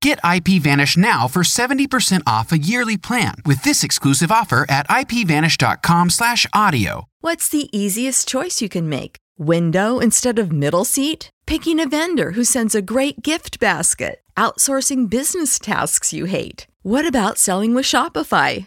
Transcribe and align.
Get 0.00 0.22
IPVanish 0.22 0.96
now 0.96 1.26
for 1.28 1.42
70% 1.42 2.22
off 2.26 2.52
a 2.52 2.58
yearly 2.58 2.96
plan 2.96 3.34
with 3.44 3.64
this 3.64 3.82
exclusive 3.82 4.30
offer 4.30 4.64
at 4.68 4.86
ipvanish.com/audio. 4.88 7.08
What's 7.20 7.48
the 7.48 7.68
easiest 7.76 8.28
choice 8.28 8.62
you 8.62 8.68
can 8.68 8.88
make? 8.88 9.16
Window 9.38 9.98
instead 9.98 10.38
of 10.38 10.52
middle 10.52 10.84
seat? 10.84 11.30
Picking 11.46 11.80
a 11.80 11.88
vendor 11.88 12.30
who 12.32 12.44
sends 12.44 12.76
a 12.76 12.82
great 12.82 13.22
gift 13.22 13.58
basket? 13.58 14.20
Outsourcing 14.36 15.10
business 15.10 15.58
tasks 15.58 16.12
you 16.12 16.26
hate? 16.26 16.68
What 16.82 17.06
about 17.06 17.38
selling 17.38 17.74
with 17.74 17.84
Shopify? 17.84 18.66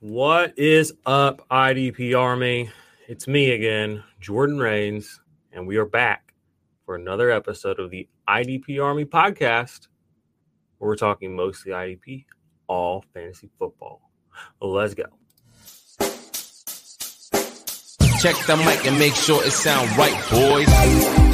What 0.00 0.56
is 0.56 0.94
up, 1.06 1.44
IDP 1.50 2.16
Army? 2.16 2.70
It's 3.08 3.26
me 3.26 3.50
again, 3.50 4.04
Jordan 4.20 4.60
Rains, 4.60 5.20
and 5.52 5.66
we 5.66 5.76
are 5.76 5.84
back 5.84 6.34
for 6.86 6.94
another 6.94 7.32
episode 7.32 7.80
of 7.80 7.90
the 7.90 8.06
IDP 8.28 8.80
Army 8.80 9.04
podcast, 9.04 9.88
where 10.78 10.88
we're 10.88 10.94
talking 10.94 11.34
mostly 11.34 11.72
IDP, 11.72 12.26
all 12.68 13.04
fantasy 13.12 13.50
football. 13.58 14.12
Let's 14.60 14.94
go. 14.94 15.06
Check 18.20 18.36
the 18.46 18.56
mic 18.64 18.86
and 18.86 18.96
make 19.00 19.16
sure 19.16 19.44
it 19.44 19.50
sound 19.50 19.90
right, 19.98 20.14
boys. 20.30 21.27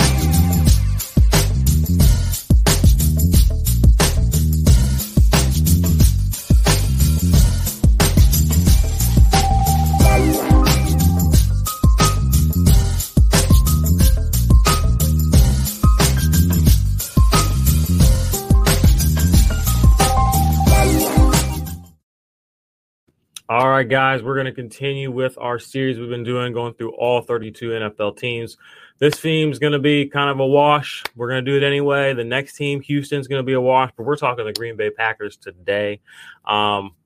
All 23.54 23.70
right, 23.70 23.88
guys, 23.88 24.20
we're 24.20 24.34
going 24.34 24.46
to 24.46 24.52
continue 24.52 25.12
with 25.12 25.38
our 25.38 25.60
series 25.60 25.96
we've 25.96 26.08
been 26.08 26.24
doing, 26.24 26.52
going 26.52 26.74
through 26.74 26.90
all 26.96 27.20
32 27.20 27.68
NFL 27.70 28.18
teams. 28.18 28.56
This 28.98 29.20
team's 29.20 29.60
going 29.60 29.74
to 29.74 29.78
be 29.78 30.08
kind 30.08 30.28
of 30.28 30.40
a 30.40 30.44
wash. 30.44 31.04
We're 31.14 31.28
going 31.28 31.44
to 31.44 31.48
do 31.48 31.56
it 31.56 31.64
anyway. 31.64 32.14
The 32.14 32.24
next 32.24 32.56
team, 32.56 32.80
Houston's 32.80 33.28
going 33.28 33.38
to 33.38 33.44
be 33.44 33.52
a 33.52 33.60
wash, 33.60 33.92
but 33.96 34.06
we're 34.06 34.16
talking 34.16 34.44
the 34.44 34.52
Green 34.52 34.76
Bay 34.76 34.90
Packers 34.90 35.36
today. 35.36 36.00
Um, 36.44 36.96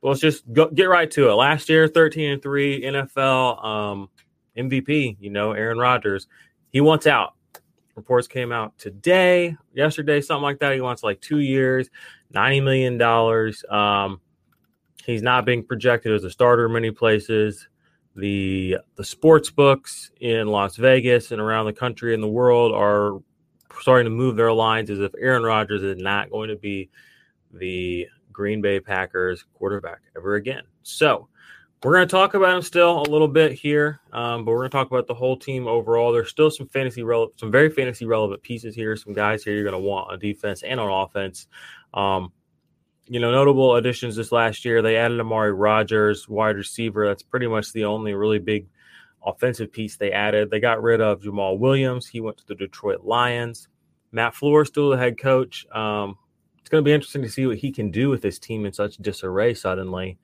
let's 0.00 0.20
just 0.20 0.44
go, 0.52 0.68
get 0.68 0.84
right 0.84 1.10
to 1.10 1.28
it. 1.28 1.32
Last 1.32 1.68
year, 1.68 1.88
13 1.88 2.34
and 2.34 2.40
3 2.40 2.82
NFL 2.82 3.64
um, 3.64 4.08
MVP, 4.56 5.16
you 5.18 5.30
know, 5.30 5.50
Aaron 5.50 5.78
Rodgers, 5.78 6.28
he 6.68 6.80
wants 6.80 7.08
out. 7.08 7.34
Reports 7.96 8.28
came 8.28 8.52
out 8.52 8.78
today, 8.78 9.56
yesterday, 9.74 10.20
something 10.20 10.44
like 10.44 10.60
that. 10.60 10.72
He 10.72 10.82
wants 10.82 11.02
like 11.02 11.20
two 11.20 11.40
years, 11.40 11.90
$90 12.32 12.62
million. 12.62 13.02
Um, 13.68 14.20
He's 15.04 15.22
not 15.22 15.44
being 15.44 15.64
projected 15.64 16.12
as 16.12 16.24
a 16.24 16.30
starter 16.30 16.66
in 16.66 16.72
many 16.72 16.90
places. 16.90 17.68
The 18.16 18.78
the 18.96 19.04
sports 19.04 19.50
books 19.50 20.10
in 20.20 20.48
Las 20.48 20.76
Vegas 20.76 21.30
and 21.30 21.40
around 21.40 21.66
the 21.66 21.72
country 21.72 22.12
and 22.12 22.22
the 22.22 22.28
world 22.28 22.72
are 22.72 23.20
starting 23.80 24.04
to 24.04 24.10
move 24.10 24.36
their 24.36 24.52
lines 24.52 24.90
as 24.90 24.98
if 24.98 25.12
Aaron 25.18 25.42
Rodgers 25.42 25.82
is 25.82 26.02
not 26.02 26.30
going 26.30 26.48
to 26.48 26.56
be 26.56 26.90
the 27.52 28.08
Green 28.32 28.60
Bay 28.60 28.80
Packers 28.80 29.44
quarterback 29.54 30.00
ever 30.16 30.34
again. 30.34 30.62
So 30.82 31.28
we're 31.82 31.94
going 31.94 32.06
to 32.06 32.10
talk 32.10 32.34
about 32.34 32.56
him 32.56 32.62
still 32.62 33.00
a 33.00 33.08
little 33.08 33.28
bit 33.28 33.52
here, 33.52 34.00
um, 34.12 34.44
but 34.44 34.52
we're 34.52 34.58
going 34.58 34.70
to 34.70 34.76
talk 34.76 34.88
about 34.88 35.06
the 35.06 35.14
whole 35.14 35.36
team 35.36 35.66
overall. 35.66 36.12
There's 36.12 36.28
still 36.28 36.50
some 36.50 36.68
fantasy 36.68 37.02
relevant, 37.02 37.40
some 37.40 37.50
very 37.50 37.70
fantasy 37.70 38.04
relevant 38.04 38.42
pieces 38.42 38.74
here. 38.74 38.96
Some 38.96 39.14
guys 39.14 39.42
here 39.42 39.54
you're 39.54 39.64
going 39.64 39.72
to 39.72 39.78
want 39.78 40.10
on 40.10 40.18
defense 40.18 40.62
and 40.62 40.78
on 40.78 41.04
offense. 41.06 41.46
Um, 41.94 42.32
you 43.10 43.18
know, 43.18 43.32
notable 43.32 43.74
additions 43.74 44.14
this 44.14 44.30
last 44.30 44.64
year. 44.64 44.82
They 44.82 44.96
added 44.96 45.18
Amari 45.18 45.52
Rogers, 45.52 46.28
wide 46.28 46.54
receiver. 46.54 47.08
That's 47.08 47.24
pretty 47.24 47.48
much 47.48 47.72
the 47.72 47.84
only 47.84 48.14
really 48.14 48.38
big 48.38 48.68
offensive 49.26 49.72
piece 49.72 49.96
they 49.96 50.12
added. 50.12 50.48
They 50.48 50.60
got 50.60 50.80
rid 50.80 51.00
of 51.00 51.20
Jamaal 51.20 51.58
Williams. 51.58 52.06
He 52.06 52.20
went 52.20 52.36
to 52.36 52.46
the 52.46 52.54
Detroit 52.54 53.02
Lions. 53.02 53.66
Matt 54.12 54.34
LaFleur 54.34 54.64
still 54.64 54.90
the 54.90 54.96
head 54.96 55.18
coach. 55.18 55.66
Um, 55.72 56.18
it's 56.60 56.68
going 56.68 56.84
to 56.84 56.88
be 56.88 56.92
interesting 56.92 57.22
to 57.22 57.28
see 57.28 57.46
what 57.46 57.56
he 57.56 57.72
can 57.72 57.90
do 57.90 58.10
with 58.10 58.22
this 58.22 58.38
team 58.38 58.64
in 58.64 58.72
such 58.72 58.96
disarray 58.98 59.54
suddenly. 59.54 60.16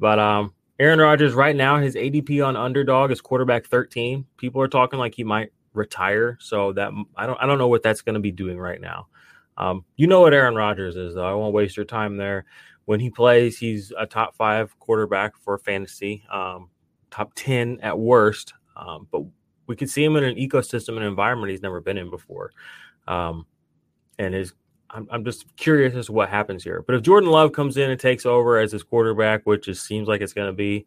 But 0.00 0.18
um, 0.18 0.54
Aaron 0.80 0.98
Rodgers 0.98 1.34
right 1.34 1.54
now, 1.54 1.78
his 1.78 1.94
ADP 1.94 2.44
on 2.44 2.56
underdog 2.56 3.12
is 3.12 3.20
quarterback 3.20 3.66
13. 3.66 4.26
People 4.38 4.60
are 4.60 4.66
talking 4.66 4.98
like 4.98 5.14
he 5.14 5.22
might 5.22 5.52
retire. 5.72 6.36
So 6.40 6.72
that 6.72 6.90
I 7.16 7.26
don't 7.26 7.40
I 7.40 7.46
don't 7.46 7.58
know 7.58 7.68
what 7.68 7.84
that's 7.84 8.02
going 8.02 8.14
to 8.14 8.20
be 8.20 8.32
doing 8.32 8.58
right 8.58 8.80
now. 8.80 9.06
Um, 9.56 9.84
you 9.96 10.06
know 10.06 10.20
what 10.20 10.34
Aaron 10.34 10.54
Rodgers 10.54 10.96
is, 10.96 11.14
though. 11.14 11.24
I 11.24 11.34
won't 11.34 11.54
waste 11.54 11.76
your 11.76 11.86
time 11.86 12.16
there. 12.16 12.44
When 12.86 13.00
he 13.00 13.10
plays, 13.10 13.58
he's 13.58 13.92
a 13.98 14.06
top 14.06 14.36
five 14.36 14.78
quarterback 14.78 15.36
for 15.38 15.58
fantasy, 15.58 16.24
um, 16.30 16.68
top 17.10 17.32
10 17.34 17.80
at 17.80 17.98
worst. 17.98 18.52
Um, 18.76 19.08
but 19.10 19.22
we 19.66 19.76
could 19.76 19.88
see 19.88 20.04
him 20.04 20.16
in 20.16 20.24
an 20.24 20.36
ecosystem 20.36 20.96
and 20.96 21.04
environment 21.04 21.50
he's 21.50 21.62
never 21.62 21.80
been 21.80 21.96
in 21.96 22.10
before. 22.10 22.50
Um, 23.08 23.46
and 24.18 24.34
his, 24.34 24.52
I'm, 24.90 25.08
I'm 25.10 25.24
just 25.24 25.56
curious 25.56 25.94
as 25.94 26.06
to 26.06 26.12
what 26.12 26.28
happens 26.28 26.62
here. 26.62 26.84
But 26.86 26.96
if 26.96 27.02
Jordan 27.02 27.30
Love 27.30 27.52
comes 27.52 27.76
in 27.76 27.90
and 27.90 27.98
takes 27.98 28.26
over 28.26 28.58
as 28.58 28.72
his 28.72 28.82
quarterback, 28.82 29.44
which 29.44 29.64
just 29.64 29.86
seems 29.86 30.08
like 30.08 30.20
it's 30.20 30.34
going 30.34 30.48
to 30.48 30.52
be, 30.52 30.86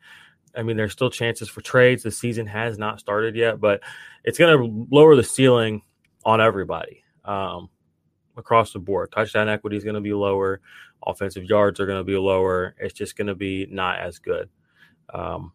I 0.56 0.64
mean, 0.64 0.78
there's 0.78 0.94
still 0.94 1.10
chances 1.10 1.50
for 1.50 1.62
trades. 1.62 2.04
The 2.04 2.12
season 2.12 2.46
has 2.48 2.78
not 2.78 3.00
started 3.00 3.36
yet, 3.36 3.60
but 3.60 3.82
it's 4.24 4.38
going 4.38 4.58
to 4.58 4.88
lower 4.96 5.16
the 5.16 5.24
ceiling 5.24 5.82
on 6.26 6.42
everybody. 6.42 7.04
Um, 7.26 7.70
across 8.38 8.74
the 8.74 8.80
board. 8.80 9.12
Touchdown 9.12 9.50
equity 9.50 9.78
is 9.78 9.84
going 9.84 9.96
to 9.96 10.02
be 10.02 10.14
lower. 10.14 10.62
Offensive 11.06 11.44
yards 11.44 11.80
are 11.80 11.86
going 11.86 12.00
to 12.00 12.04
be 12.04 12.18
lower. 12.18 12.76
It's 12.80 12.94
just 12.94 13.18
going 13.18 13.28
to 13.28 13.36
be 13.36 13.68
not 13.70 14.00
as 14.00 14.20
good. 14.20 14.50
Um, 15.14 15.52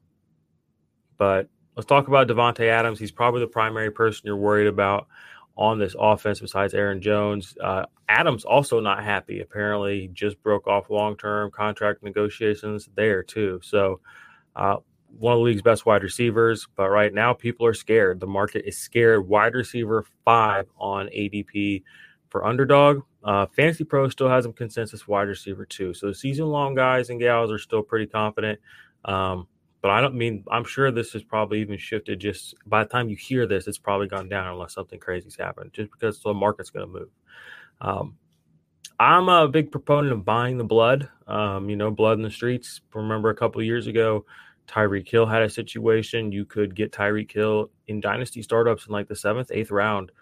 but 1.16 1.48
let's 1.76 1.86
talk 1.86 2.08
about 2.08 2.28
Davante 2.28 2.68
Adams. 2.68 2.98
He's 2.98 3.12
probably 3.12 3.40
the 3.40 3.46
primary 3.46 3.90
person 3.90 4.22
you're 4.24 4.36
worried 4.36 4.66
about 4.66 5.08
on 5.56 5.78
this 5.78 5.94
offense 5.98 6.40
besides 6.40 6.74
Aaron 6.74 7.00
Jones. 7.00 7.56
Uh, 7.62 7.84
Adams 8.08 8.44
also 8.44 8.80
not 8.80 9.04
happy. 9.04 9.40
Apparently, 9.40 10.08
just 10.12 10.42
broke 10.42 10.66
off 10.66 10.90
long 10.90 11.16
term 11.16 11.50
contract 11.50 12.02
negotiations 12.02 12.88
there 12.94 13.22
too. 13.22 13.60
So, 13.62 14.00
uh, 14.56 14.76
one 15.18 15.34
of 15.34 15.38
the 15.40 15.44
league's 15.44 15.62
best 15.62 15.84
wide 15.84 16.02
receivers, 16.02 16.66
but 16.74 16.88
right 16.88 17.12
now 17.12 17.34
people 17.34 17.66
are 17.66 17.74
scared. 17.74 18.20
The 18.20 18.26
market 18.26 18.66
is 18.66 18.78
scared. 18.78 19.28
Wide 19.28 19.54
receiver 19.54 20.06
five 20.24 20.66
on 20.78 21.06
ADP 21.08 21.82
for 22.32 22.44
underdog. 22.46 23.02
Uh, 23.22 23.46
Fantasy 23.54 23.84
Pro 23.84 24.08
still 24.08 24.28
has 24.28 24.46
him 24.46 24.54
consensus 24.54 25.06
wide 25.06 25.28
receiver 25.28 25.66
too. 25.66 25.92
So 25.92 26.08
the 26.08 26.14
season 26.14 26.46
long 26.46 26.74
guys 26.74 27.10
and 27.10 27.20
gals 27.20 27.52
are 27.52 27.58
still 27.58 27.82
pretty 27.82 28.06
confident. 28.06 28.58
Um, 29.04 29.46
but 29.82 29.90
I 29.90 30.00
don't 30.00 30.14
mean 30.14 30.44
I'm 30.50 30.64
sure 30.64 30.90
this 30.90 31.12
has 31.12 31.22
probably 31.22 31.60
even 31.60 31.76
shifted. 31.76 32.18
Just 32.20 32.54
by 32.66 32.82
the 32.82 32.88
time 32.88 33.08
you 33.08 33.16
hear 33.16 33.46
this, 33.46 33.68
it's 33.68 33.78
probably 33.78 34.08
gone 34.08 34.28
down 34.28 34.48
unless 34.48 34.74
something 34.74 34.98
crazy's 34.98 35.36
happened. 35.36 35.72
Just 35.72 35.92
because 35.92 36.20
the 36.20 36.32
market's 36.32 36.70
going 36.70 36.86
to 36.86 36.92
move. 36.92 37.08
Um, 37.80 38.16
I'm 38.98 39.28
a 39.28 39.46
big 39.48 39.70
proponent 39.70 40.12
of 40.12 40.24
buying 40.24 40.56
the 40.56 40.64
blood. 40.64 41.08
Um, 41.26 41.68
you 41.68 41.76
know, 41.76 41.90
blood 41.90 42.16
in 42.16 42.22
the 42.22 42.30
streets. 42.30 42.80
Remember 42.94 43.28
a 43.30 43.36
couple 43.36 43.62
years 43.62 43.88
ago, 43.88 44.24
Tyreek 44.68 45.08
Hill 45.08 45.26
had 45.26 45.42
a 45.42 45.50
situation. 45.50 46.32
You 46.32 46.44
could 46.44 46.74
get 46.74 46.92
Tyreek 46.92 47.30
Hill 47.30 47.70
in 47.88 48.00
dynasty 48.00 48.42
startups 48.42 48.86
in 48.86 48.92
like 48.92 49.08
the 49.08 49.16
seventh, 49.16 49.50
eighth 49.52 49.70
round. 49.70 50.12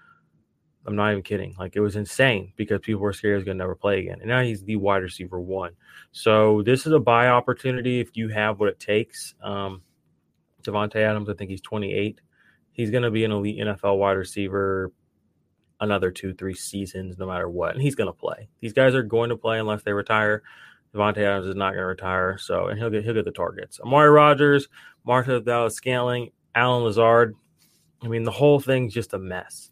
I'm 0.87 0.97
not 0.97 1.11
even 1.11 1.23
kidding. 1.23 1.55
Like 1.59 1.77
it 1.77 1.81
was 1.81 1.97
insane 1.97 2.53
because 2.57 2.81
people 2.81 3.03
were 3.03 3.13
scared 3.13 3.33
he 3.33 3.37
was 3.37 3.45
going 3.45 3.59
to 3.59 3.63
never 3.63 3.75
play 3.75 4.01
again. 4.01 4.19
And 4.21 4.29
now 4.29 4.43
he's 4.43 4.63
the 4.63 4.77
wide 4.77 5.03
receiver 5.03 5.41
one. 5.41 5.73
So 6.13 6.63
this 6.63 6.87
is 6.87 6.93
a 6.93 6.99
buy 6.99 7.29
opportunity 7.29 8.01
if 8.01 8.17
you 8.17 8.29
have 8.29 8.59
what 8.59 8.71
it 8.71 8.81
takes. 8.81 9.35
Um, 9.43 9.83
Davante 10.63 10.97
Adams, 10.97 11.29
I 11.29 11.35
think 11.35 11.51
he's 11.51 11.61
28. 11.61 12.21
He's 12.73 12.91
going 12.91 13.03
to 13.03 13.11
be 13.11 13.25
an 13.25 13.33
elite 13.33 13.59
NFL 13.59 13.99
wide 13.99 14.13
receiver 14.13 14.93
another 15.81 16.11
two, 16.11 16.35
three 16.35 16.55
seasons, 16.55 17.19
no 17.19 17.27
matter 17.27 17.49
what. 17.49 17.75
And 17.75 17.83
he's 17.83 17.95
going 17.95 18.09
to 18.09 18.13
play. 18.13 18.49
These 18.61 18.73
guys 18.73 18.95
are 18.95 19.03
going 19.03 19.31
to 19.31 19.37
play 19.37 19.59
unless 19.59 19.83
they 19.83 19.93
retire. 19.93 20.43
Davante 20.95 21.19
Adams 21.19 21.47
is 21.47 21.55
not 21.55 21.71
going 21.71 21.83
to 21.83 21.87
retire, 21.87 22.37
so 22.37 22.67
and 22.67 22.79
he'll 22.79 22.91
get 22.91 23.05
he'll 23.05 23.15
get 23.15 23.25
the 23.25 23.31
targets. 23.31 23.79
Amari 23.81 24.11
Rogers, 24.11 24.69
Marquez 25.05 25.43
Valdes-Scantling, 25.45 26.31
Allen 26.55 26.83
Lazard. 26.83 27.37
I 28.03 28.09
mean, 28.09 28.25
the 28.25 28.33
whole 28.33 28.59
thing's 28.59 28.93
just 28.93 29.15
a 29.15 29.19
mess. 29.19 29.71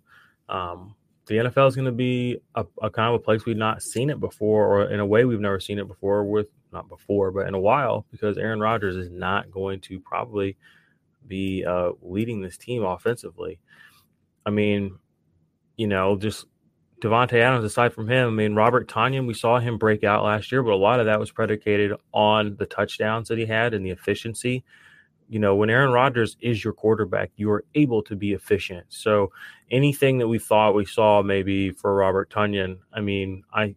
Um, 0.48 0.94
the 1.28 1.36
NFL 1.36 1.68
is 1.68 1.76
going 1.76 1.86
to 1.86 1.92
be 1.92 2.40
a, 2.54 2.64
a, 2.82 2.90
kind 2.90 3.08
of 3.08 3.14
a 3.14 3.22
place 3.22 3.44
we've 3.44 3.56
not 3.56 3.82
seen 3.82 4.10
it 4.10 4.18
before, 4.18 4.66
or 4.66 4.90
in 4.90 5.00
a 5.00 5.06
way 5.06 5.24
we've 5.24 5.40
never 5.40 5.60
seen 5.60 5.78
it 5.78 5.86
before. 5.86 6.24
With 6.24 6.48
not 6.72 6.88
before, 6.88 7.30
but 7.30 7.46
in 7.46 7.54
a 7.54 7.60
while, 7.60 8.06
because 8.10 8.36
Aaron 8.36 8.60
Rodgers 8.60 8.96
is 8.96 9.10
not 9.10 9.50
going 9.50 9.80
to 9.82 10.00
probably 10.00 10.56
be 11.26 11.64
uh, 11.64 11.90
leading 12.02 12.40
this 12.40 12.56
team 12.56 12.82
offensively. 12.82 13.60
I 14.44 14.50
mean, 14.50 14.98
you 15.76 15.86
know, 15.86 16.16
just 16.16 16.46
Davante 17.00 17.34
Adams. 17.34 17.64
Aside 17.64 17.92
from 17.92 18.08
him, 18.08 18.28
I 18.28 18.30
mean, 18.30 18.54
Robert 18.54 18.88
Tonyan, 18.88 19.26
we 19.26 19.34
saw 19.34 19.60
him 19.60 19.78
break 19.78 20.04
out 20.04 20.24
last 20.24 20.50
year, 20.50 20.62
but 20.62 20.72
a 20.72 20.76
lot 20.76 21.00
of 21.00 21.06
that 21.06 21.20
was 21.20 21.30
predicated 21.30 21.92
on 22.12 22.56
the 22.58 22.66
touchdowns 22.66 23.28
that 23.28 23.38
he 23.38 23.46
had 23.46 23.74
and 23.74 23.84
the 23.84 23.90
efficiency 23.90 24.64
you 25.28 25.38
know, 25.38 25.54
when 25.54 25.70
Aaron 25.70 25.92
Rodgers 25.92 26.36
is 26.40 26.62
your 26.62 26.72
quarterback, 26.72 27.30
you 27.36 27.50
are 27.50 27.64
able 27.74 28.02
to 28.04 28.16
be 28.16 28.32
efficient. 28.32 28.86
So 28.88 29.30
anything 29.70 30.18
that 30.18 30.28
we 30.28 30.38
thought 30.38 30.74
we 30.74 30.84
saw 30.84 31.22
maybe 31.22 31.70
for 31.70 31.94
Robert 31.94 32.30
Tonyan, 32.30 32.78
I 32.92 33.00
mean, 33.00 33.44
I 33.52 33.74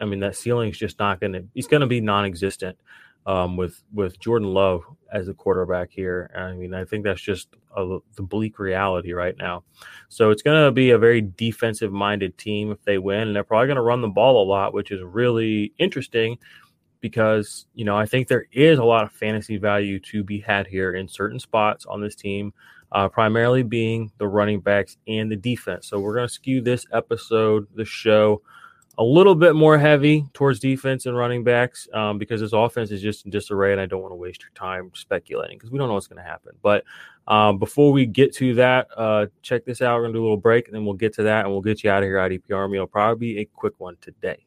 I 0.00 0.04
mean 0.04 0.20
that 0.20 0.36
ceiling 0.36 0.70
is 0.70 0.78
just 0.78 0.98
not 0.98 1.20
gonna 1.20 1.42
he's 1.54 1.66
gonna 1.66 1.86
be 1.86 2.00
non-existent 2.00 2.78
um, 3.26 3.56
with 3.56 3.82
with 3.92 4.18
Jordan 4.18 4.52
Love 4.52 4.82
as 5.12 5.28
a 5.28 5.34
quarterback 5.34 5.90
here. 5.90 6.30
I 6.36 6.52
mean, 6.54 6.74
I 6.74 6.84
think 6.84 7.04
that's 7.04 7.20
just 7.20 7.48
a, 7.76 7.98
the 8.16 8.22
bleak 8.22 8.58
reality 8.58 9.12
right 9.12 9.36
now. 9.36 9.64
So 10.08 10.30
it's 10.30 10.42
going 10.42 10.64
to 10.64 10.72
be 10.72 10.90
a 10.90 10.98
very 10.98 11.20
defensive 11.20 11.92
minded 11.92 12.36
team 12.38 12.70
if 12.70 12.82
they 12.84 12.98
win, 12.98 13.28
and 13.28 13.36
they're 13.36 13.44
probably 13.44 13.68
going 13.68 13.76
to 13.76 13.82
run 13.82 14.00
the 14.00 14.08
ball 14.08 14.42
a 14.42 14.48
lot, 14.48 14.74
which 14.74 14.90
is 14.90 15.02
really 15.02 15.72
interesting 15.78 16.38
because 17.02 17.66
you 17.74 17.84
know 17.84 17.96
I 17.98 18.06
think 18.06 18.28
there 18.28 18.46
is 18.52 18.78
a 18.78 18.84
lot 18.84 19.04
of 19.04 19.12
fantasy 19.12 19.58
value 19.58 20.00
to 20.00 20.24
be 20.24 20.40
had 20.40 20.66
here 20.66 20.94
in 20.94 21.06
certain 21.06 21.38
spots 21.38 21.84
on 21.84 22.00
this 22.00 22.14
team, 22.14 22.54
uh, 22.92 23.10
primarily 23.10 23.62
being 23.62 24.10
the 24.16 24.26
running 24.26 24.60
backs 24.60 24.96
and 25.06 25.30
the 25.30 25.36
defense. 25.36 25.88
So 25.88 26.00
we're 26.00 26.14
going 26.14 26.28
to 26.28 26.32
skew 26.32 26.62
this 26.62 26.86
episode, 26.92 27.66
the 27.74 27.84
show, 27.84 28.40
a 28.98 29.04
little 29.04 29.34
bit 29.34 29.54
more 29.54 29.78
heavy 29.78 30.24
towards 30.32 30.60
defense 30.60 31.06
and 31.06 31.16
running 31.16 31.42
backs 31.42 31.88
um, 31.92 32.18
because 32.18 32.40
this 32.40 32.52
offense 32.52 32.90
is 32.90 33.02
just 33.02 33.24
in 33.24 33.30
disarray, 33.30 33.72
and 33.72 33.80
I 33.80 33.86
don't 33.86 34.00
want 34.00 34.12
to 34.12 34.16
waste 34.16 34.42
your 34.42 34.52
time 34.54 34.90
speculating 34.94 35.58
because 35.58 35.70
we 35.70 35.78
don't 35.78 35.88
know 35.88 35.94
what's 35.94 36.06
going 36.06 36.22
to 36.22 36.28
happen. 36.28 36.52
But 36.62 36.84
um, 37.26 37.58
before 37.58 37.92
we 37.92 38.06
get 38.06 38.34
to 38.36 38.54
that, 38.54 38.88
uh, 38.96 39.26
check 39.42 39.64
this 39.64 39.82
out. 39.82 39.96
We're 39.96 40.02
going 40.02 40.12
to 40.12 40.18
do 40.18 40.22
a 40.22 40.24
little 40.24 40.36
break, 40.36 40.68
and 40.68 40.74
then 40.74 40.84
we'll 40.84 40.94
get 40.94 41.14
to 41.14 41.24
that, 41.24 41.44
and 41.44 41.52
we'll 41.52 41.62
get 41.62 41.82
you 41.82 41.90
out 41.90 42.02
of 42.02 42.06
here, 42.06 42.18
IDP 42.18 42.54
Army. 42.54 42.76
It'll 42.76 42.86
probably 42.86 43.34
be 43.34 43.40
a 43.40 43.44
quick 43.44 43.74
one 43.78 43.96
today. 44.00 44.44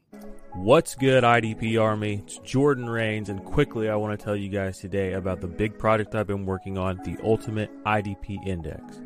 What's 0.53 0.95
good, 0.95 1.23
IDP 1.23 1.81
Army? 1.81 2.23
It's 2.25 2.37
Jordan 2.39 2.89
Rains, 2.89 3.29
and 3.29 3.43
quickly, 3.43 3.89
I 3.89 3.95
want 3.97 4.17
to 4.17 4.23
tell 4.23 4.35
you 4.35 4.49
guys 4.49 4.79
today 4.79 5.13
about 5.13 5.41
the 5.41 5.47
big 5.47 5.77
project 5.77 6.15
I've 6.15 6.27
been 6.27 6.45
working 6.45 6.77
on 6.77 6.97
the 7.03 7.17
Ultimate 7.23 7.69
IDP 7.83 8.47
Index. 8.47 9.01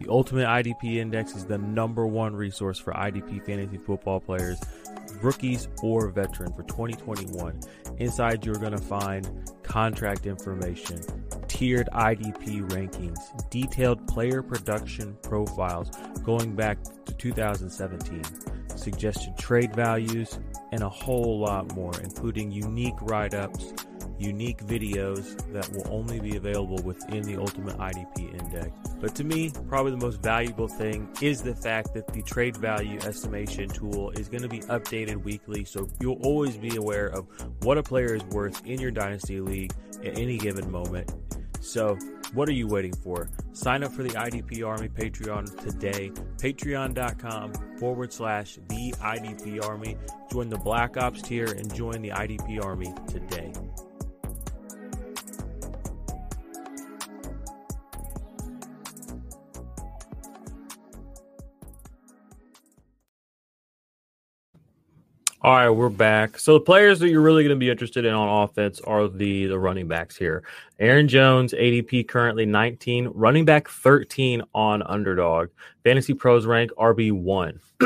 The 0.00 0.08
Ultimate 0.08 0.46
IDP 0.46 0.96
Index 0.96 1.36
is 1.36 1.44
the 1.44 1.58
number 1.58 2.06
one 2.06 2.34
resource 2.34 2.78
for 2.78 2.92
IDP 2.94 3.44
fantasy 3.44 3.78
football 3.78 4.18
players, 4.18 4.58
rookies 5.22 5.68
or 5.82 6.08
veteran 6.08 6.52
for 6.52 6.62
2021. 6.64 7.60
Inside, 7.98 8.44
you're 8.44 8.56
going 8.56 8.72
to 8.72 8.78
find 8.78 9.50
contract 9.62 10.26
information, 10.26 11.00
tiered 11.48 11.88
IDP 11.92 12.68
rankings, 12.70 13.18
detailed 13.50 14.06
player 14.08 14.42
production 14.42 15.16
profiles 15.22 15.90
going 16.24 16.56
back 16.56 16.78
to 17.04 17.14
2017, 17.14 18.22
suggested 18.76 19.36
trade 19.36 19.74
values, 19.74 20.38
and 20.72 20.82
a 20.82 20.88
whole 20.88 21.38
lot 21.40 21.74
more, 21.74 21.92
including 22.02 22.50
unique 22.50 23.00
write 23.02 23.34
ups, 23.34 23.72
unique 24.18 24.58
videos 24.58 25.36
that 25.52 25.70
will 25.72 25.86
only 25.92 26.20
be 26.20 26.36
available 26.36 26.82
within 26.82 27.22
the 27.22 27.36
Ultimate 27.36 27.76
IDP 27.78 28.40
Index. 28.40 28.70
But 29.00 29.14
to 29.16 29.24
me, 29.24 29.52
probably 29.68 29.92
the 29.92 29.98
most 29.98 30.22
valuable 30.22 30.68
thing 30.68 31.08
is 31.20 31.42
the 31.42 31.54
fact 31.54 31.94
that 31.94 32.08
the 32.08 32.22
trade 32.22 32.56
value 32.56 32.98
estimation 33.00 33.68
tool 33.68 34.10
is 34.10 34.28
going 34.28 34.42
to 34.42 34.48
be 34.48 34.60
updated 34.60 35.22
weekly, 35.22 35.64
so 35.64 35.88
you'll 36.00 36.20
always 36.22 36.56
be 36.56 36.76
aware 36.76 37.06
of 37.08 37.26
what 37.62 37.78
a 37.78 37.82
player 37.82 38.14
is 38.14 38.24
worth 38.24 38.64
in 38.64 38.80
your 38.80 38.90
Dynasty 38.90 39.40
League 39.40 39.72
at 40.04 40.18
any 40.18 40.38
given 40.38 40.70
moment. 40.70 41.12
So, 41.60 41.98
what 42.34 42.48
are 42.48 42.52
you 42.52 42.66
waiting 42.66 42.94
for? 42.94 43.30
Sign 43.52 43.84
up 43.84 43.92
for 43.92 44.02
the 44.02 44.10
IDP 44.10 44.66
Army 44.66 44.88
Patreon 44.88 45.56
today. 45.62 46.10
Patreon.com 46.38 47.52
forward 47.78 48.12
slash 48.12 48.58
the 48.68 48.92
IDP 49.00 49.64
Army. 49.64 49.96
Join 50.30 50.48
the 50.48 50.58
Black 50.58 50.96
Ops 50.96 51.22
tier 51.22 51.46
and 51.46 51.72
join 51.72 52.02
the 52.02 52.10
IDP 52.10 52.62
Army 52.62 52.92
today. 53.06 53.52
All 65.44 65.52
right, 65.52 65.68
we're 65.68 65.90
back. 65.90 66.38
So 66.38 66.54
the 66.54 66.60
players 66.60 67.00
that 67.00 67.10
you're 67.10 67.20
really 67.20 67.42
going 67.42 67.54
to 67.54 67.60
be 67.60 67.68
interested 67.68 68.06
in 68.06 68.14
on 68.14 68.44
offense 68.44 68.80
are 68.80 69.08
the 69.08 69.44
the 69.44 69.58
running 69.58 69.86
backs 69.86 70.16
here. 70.16 70.42
Aaron 70.78 71.06
Jones, 71.06 71.52
ADP 71.52 72.08
currently 72.08 72.46
19, 72.46 73.08
running 73.08 73.44
back 73.44 73.68
13 73.68 74.40
on 74.54 74.82
underdog. 74.84 75.50
Fantasy 75.82 76.14
Pros 76.14 76.46
rank 76.46 76.70
RB 76.78 77.12
one. 77.12 77.60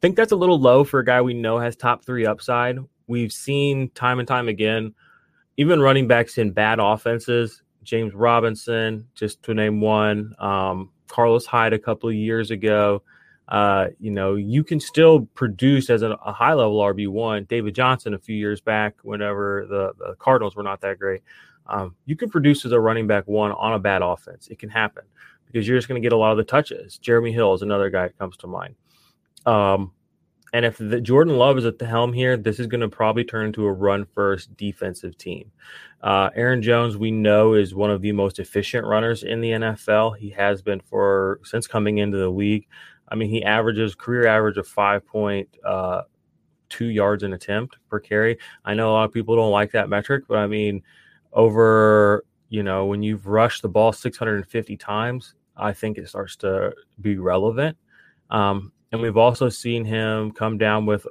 Think 0.00 0.16
that's 0.16 0.32
a 0.32 0.36
little 0.36 0.58
low 0.58 0.82
for 0.82 0.98
a 0.98 1.04
guy 1.04 1.20
we 1.22 1.34
know 1.34 1.56
has 1.60 1.76
top 1.76 2.04
three 2.04 2.26
upside. 2.26 2.80
We've 3.06 3.32
seen 3.32 3.88
time 3.90 4.18
and 4.18 4.26
time 4.26 4.48
again, 4.48 4.92
even 5.56 5.80
running 5.80 6.08
backs 6.08 6.36
in 6.36 6.50
bad 6.50 6.80
offenses. 6.80 7.62
James 7.84 8.12
Robinson, 8.12 9.06
just 9.14 9.40
to 9.44 9.54
name 9.54 9.80
one. 9.80 10.34
Um, 10.40 10.90
Carlos 11.06 11.46
Hyde 11.46 11.74
a 11.74 11.78
couple 11.78 12.08
of 12.08 12.16
years 12.16 12.50
ago 12.50 13.04
uh, 13.50 13.88
you 13.98 14.10
know, 14.10 14.36
you 14.36 14.62
can 14.62 14.78
still 14.78 15.26
produce 15.34 15.90
as 15.90 16.02
a, 16.02 16.10
a 16.24 16.32
high 16.32 16.54
level 16.54 16.78
RB 16.78 17.08
one. 17.08 17.44
David 17.44 17.74
Johnson 17.74 18.14
a 18.14 18.18
few 18.18 18.36
years 18.36 18.60
back, 18.60 18.94
whenever 19.02 19.66
the, 19.68 19.92
the 19.98 20.14
Cardinals 20.16 20.54
were 20.54 20.62
not 20.62 20.80
that 20.82 20.98
great, 20.98 21.22
um, 21.66 21.96
you 22.06 22.14
can 22.14 22.30
produce 22.30 22.64
as 22.64 22.72
a 22.72 22.80
running 22.80 23.06
back 23.06 23.26
one 23.26 23.52
on 23.52 23.72
a 23.72 23.78
bad 23.78 24.02
offense. 24.02 24.48
It 24.48 24.58
can 24.58 24.68
happen 24.68 25.04
because 25.46 25.66
you're 25.66 25.76
just 25.76 25.88
going 25.88 26.00
to 26.00 26.04
get 26.04 26.12
a 26.12 26.16
lot 26.16 26.30
of 26.30 26.36
the 26.36 26.44
touches. 26.44 26.98
Jeremy 26.98 27.32
Hill 27.32 27.52
is 27.54 27.62
another 27.62 27.90
guy 27.90 28.06
that 28.06 28.18
comes 28.18 28.36
to 28.38 28.46
mind. 28.46 28.76
Um, 29.46 29.92
and 30.52 30.64
if 30.64 30.78
the 30.78 31.00
Jordan 31.00 31.36
Love 31.36 31.58
is 31.58 31.64
at 31.64 31.78
the 31.78 31.86
helm 31.86 32.12
here, 32.12 32.36
this 32.36 32.58
is 32.58 32.66
going 32.66 32.80
to 32.80 32.88
probably 32.88 33.24
turn 33.24 33.46
into 33.46 33.66
a 33.66 33.72
run 33.72 34.04
first 34.04 34.56
defensive 34.56 35.16
team. 35.16 35.50
Uh, 36.02 36.30
Aaron 36.34 36.62
Jones, 36.62 36.96
we 36.96 37.10
know, 37.10 37.54
is 37.54 37.74
one 37.74 37.90
of 37.90 38.00
the 38.00 38.12
most 38.12 38.38
efficient 38.38 38.86
runners 38.86 39.22
in 39.22 39.40
the 39.40 39.50
NFL. 39.50 40.16
He 40.16 40.30
has 40.30 40.62
been 40.62 40.80
for 40.80 41.40
since 41.44 41.66
coming 41.66 41.98
into 41.98 42.18
the 42.18 42.30
league. 42.30 42.66
I 43.10 43.14
mean, 43.16 43.28
he 43.28 43.42
averages 43.42 43.94
career 43.94 44.26
average 44.26 44.56
of 44.56 44.66
five 44.66 45.06
point 45.06 45.48
uh, 45.64 46.02
two 46.68 46.86
yards 46.86 47.22
an 47.22 47.32
attempt 47.32 47.76
per 47.88 48.00
carry. 48.00 48.38
I 48.64 48.74
know 48.74 48.90
a 48.90 48.92
lot 48.92 49.04
of 49.04 49.12
people 49.12 49.36
don't 49.36 49.50
like 49.50 49.72
that 49.72 49.88
metric, 49.88 50.24
but 50.28 50.38
I 50.38 50.46
mean, 50.46 50.82
over 51.32 52.24
you 52.50 52.64
know, 52.64 52.84
when 52.84 53.02
you've 53.02 53.26
rushed 53.26 53.62
the 53.62 53.68
ball 53.68 53.92
650 53.92 54.76
times, 54.76 55.34
I 55.56 55.72
think 55.72 55.98
it 55.98 56.08
starts 56.08 56.36
to 56.36 56.74
be 57.00 57.16
relevant. 57.16 57.76
Um, 58.28 58.72
and 58.92 59.00
we've 59.00 59.16
also 59.16 59.48
seen 59.48 59.84
him 59.84 60.32
come 60.32 60.58
down 60.58 60.84
with 60.84 61.06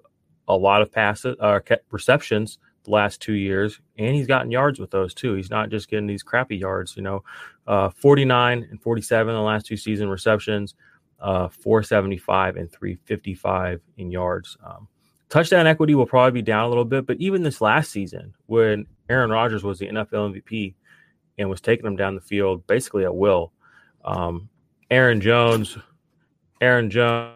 a 0.50 0.56
lot 0.56 0.82
of 0.82 0.92
passes, 0.92 1.36
uh, 1.40 1.60
receptions 1.92 2.60
the 2.84 2.92
last 2.92 3.22
two 3.22 3.34
years, 3.34 3.80
and 3.98 4.16
he's 4.16 4.28
gotten 4.28 4.52
yards 4.52 4.80
with 4.80 4.92
those 4.92 5.14
too. 5.14 5.34
He's 5.34 5.50
not 5.50 5.70
just 5.70 5.90
getting 5.90 6.08
these 6.08 6.24
crappy 6.24 6.58
yards, 6.58 6.96
you 6.98 7.04
know, 7.04 7.24
uh, 7.68 7.90
49 7.90 8.68
and 8.70 8.82
47 8.82 9.30
in 9.30 9.36
the 9.36 9.42
last 9.42 9.66
two 9.66 9.78
season 9.78 10.10
receptions, 10.10 10.76
uh, 11.22 11.50
475 11.50 12.58
and 12.58 12.72
355 12.72 13.82
in 13.98 14.12
yards. 14.12 14.58
Um, 14.64 14.88
touchdown 15.30 15.68
equity 15.68 15.96
will 15.96 16.06
probably 16.06 16.42
be 16.42 16.46
down 16.46 16.66
a 16.66 16.70
little 16.70 16.86
bit, 16.86 17.06
but 17.06 17.18
even 17.18 17.44
this 17.44 17.62
last 17.62 17.92
season, 17.92 18.34
when 18.48 18.86
Aaron 19.10 19.30
Rodgers 19.30 19.64
was 19.64 19.80
the 19.80 19.88
NFL 19.88 20.34
MVP 20.34 20.76
and 21.38 21.50
was 21.50 21.62
taking 21.62 21.86
them 21.86 21.96
down 21.96 22.16
the 22.16 22.22
field 22.22 22.66
basically 22.68 23.06
at 23.06 23.16
will, 23.16 23.52
um, 24.06 24.50
Aaron 24.92 25.22
Jones, 25.22 25.78
Aaron 26.62 26.90
Jones. 26.90 27.36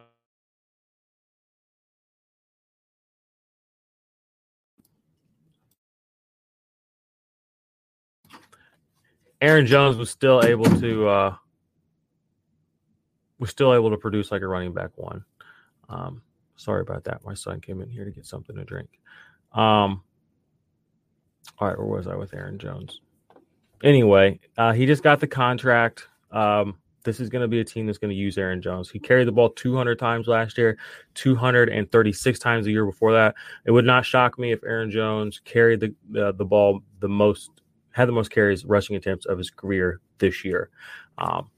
Aaron 9.41 9.65
Jones 9.65 9.97
was 9.97 10.09
still 10.09 10.41
able 10.41 10.63
to 10.79 11.05
uh, 11.05 11.35
was 13.43 13.49
still 13.49 13.73
able 13.73 13.89
to 13.89 13.97
produce 13.97 14.31
like 14.31 14.41
a 14.41 14.47
running 14.47 14.71
back 14.71 14.91
one. 14.95 15.25
Um, 15.89 16.21
sorry 16.55 16.79
about 16.79 17.03
that. 17.03 17.25
My 17.25 17.33
son 17.33 17.59
came 17.59 17.81
in 17.81 17.89
here 17.89 18.05
to 18.05 18.11
get 18.11 18.25
something 18.25 18.55
to 18.55 18.63
drink. 18.63 18.87
Um, 19.51 20.01
all 21.59 21.67
right, 21.67 21.77
where 21.77 21.85
was 21.85 22.07
I 22.07 22.15
with 22.15 22.33
Aaron 22.33 22.57
Jones? 22.57 23.01
Anyway, 23.83 24.39
uh, 24.57 24.71
he 24.71 24.85
just 24.85 25.03
got 25.03 25.19
the 25.19 25.27
contract. 25.27 26.07
Um, 26.31 26.75
this 27.03 27.19
is 27.19 27.27
going 27.27 27.41
to 27.41 27.49
be 27.49 27.59
a 27.59 27.65
team 27.65 27.85
that's 27.85 27.97
going 27.97 28.11
to 28.11 28.15
use 28.15 28.37
Aaron 28.37 28.61
Jones. 28.61 28.89
He 28.89 28.97
carried 28.97 29.27
the 29.27 29.33
ball 29.33 29.49
200 29.49 29.99
times 29.99 30.29
last 30.29 30.57
year, 30.57 30.77
236 31.15 32.39
times 32.39 32.63
the 32.63 32.71
year 32.71 32.85
before 32.85 33.11
that. 33.11 33.35
It 33.65 33.71
would 33.71 33.83
not 33.83 34.05
shock 34.05 34.39
me 34.39 34.53
if 34.53 34.63
Aaron 34.63 34.89
Jones 34.89 35.41
carried 35.43 35.81
the 35.81 36.27
uh, 36.27 36.31
the 36.31 36.45
ball 36.45 36.79
the 37.01 37.09
most 37.09 37.51
had 37.91 38.07
the 38.07 38.13
most 38.13 38.31
carries 38.31 38.63
rushing 38.63 38.95
attempts 38.95 39.25
of 39.25 39.37
his 39.37 39.49
career 39.49 39.99
this 40.19 40.45
year. 40.45 40.69
Um, 41.17 41.49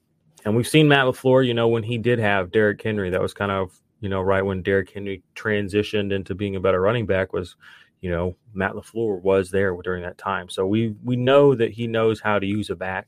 and 0.45 0.55
we've 0.55 0.67
seen 0.67 0.87
Matt 0.87 1.05
LaFleur, 1.05 1.45
you 1.45 1.55
know, 1.55 1.67
when 1.67 1.83
he 1.83 1.97
did 1.97 2.19
have 2.19 2.51
Derrick 2.51 2.81
Henry, 2.81 3.09
that 3.09 3.21
was 3.21 3.33
kind 3.33 3.51
of, 3.51 3.81
you 3.99 4.09
know, 4.09 4.21
right 4.21 4.45
when 4.45 4.61
Derrick 4.61 4.91
Henry 4.91 5.23
transitioned 5.35 6.13
into 6.13 6.35
being 6.35 6.55
a 6.55 6.59
better 6.59 6.79
running 6.79 7.07
back 7.07 7.33
was, 7.33 7.55
you 8.01 8.11
know, 8.11 8.35
Matt 8.53 8.73
LaFleur 8.73 9.21
was 9.21 9.49
there 9.49 9.75
during 9.83 10.03
that 10.03 10.19
time. 10.19 10.47
So 10.47 10.67
we 10.67 10.95
we 11.03 11.15
know 11.15 11.55
that 11.55 11.71
he 11.71 11.87
knows 11.87 12.21
how 12.21 12.37
to 12.37 12.45
use 12.45 12.69
a 12.69 12.75
back. 12.75 13.07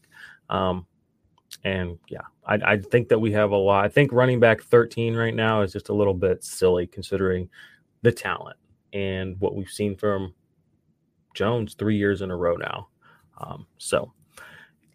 Um, 0.50 0.88
and 1.64 2.00
yeah, 2.10 2.22
I, 2.46 2.56
I 2.56 2.78
think 2.78 3.10
that 3.10 3.20
we 3.20 3.32
have 3.34 3.52
a 3.52 3.56
lot. 3.56 3.86
I 3.86 3.90
think 3.90 4.12
running 4.12 4.40
back 4.40 4.64
13 4.64 5.16
right 5.16 5.36
now 5.36 5.62
is 5.62 5.72
just 5.72 5.90
a 5.90 5.94
little 5.94 6.14
bit 6.16 6.44
silly 6.44 6.88
considering 6.88 7.50
the 8.02 8.12
talent 8.12 8.58
and 8.94 9.40
what 9.40 9.56
we've 9.56 9.70
seen 9.70 9.96
from 9.96 10.34
Jones 11.36 11.76
three 11.76 11.98
years 11.98 12.22
in 12.22 12.32
a 12.32 12.36
row 12.36 12.56
now. 12.56 12.88
Um, 13.38 13.68
so, 13.78 14.12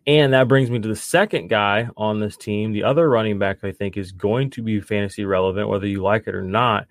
and 0.06 0.32
that 0.32 0.48
brings 0.48 0.70
me 0.70 0.78
to 0.80 0.88
the 0.88 0.96
second 0.96 1.48
guy 1.48 1.88
on 1.96 2.18
this 2.18 2.36
team. 2.36 2.72
The 2.72 2.84
other 2.84 3.08
running 3.08 3.38
back 3.38 3.62
I 3.62 3.72
think 3.72 3.96
is 3.96 4.12
going 4.12 4.50
to 4.50 4.62
be 4.62 4.80
fantasy 4.80 5.24
relevant, 5.24 5.68
whether 5.68 5.86
you 5.86 6.02
like 6.02 6.26
it 6.26 6.34
or 6.34 6.42
not. 6.42 6.86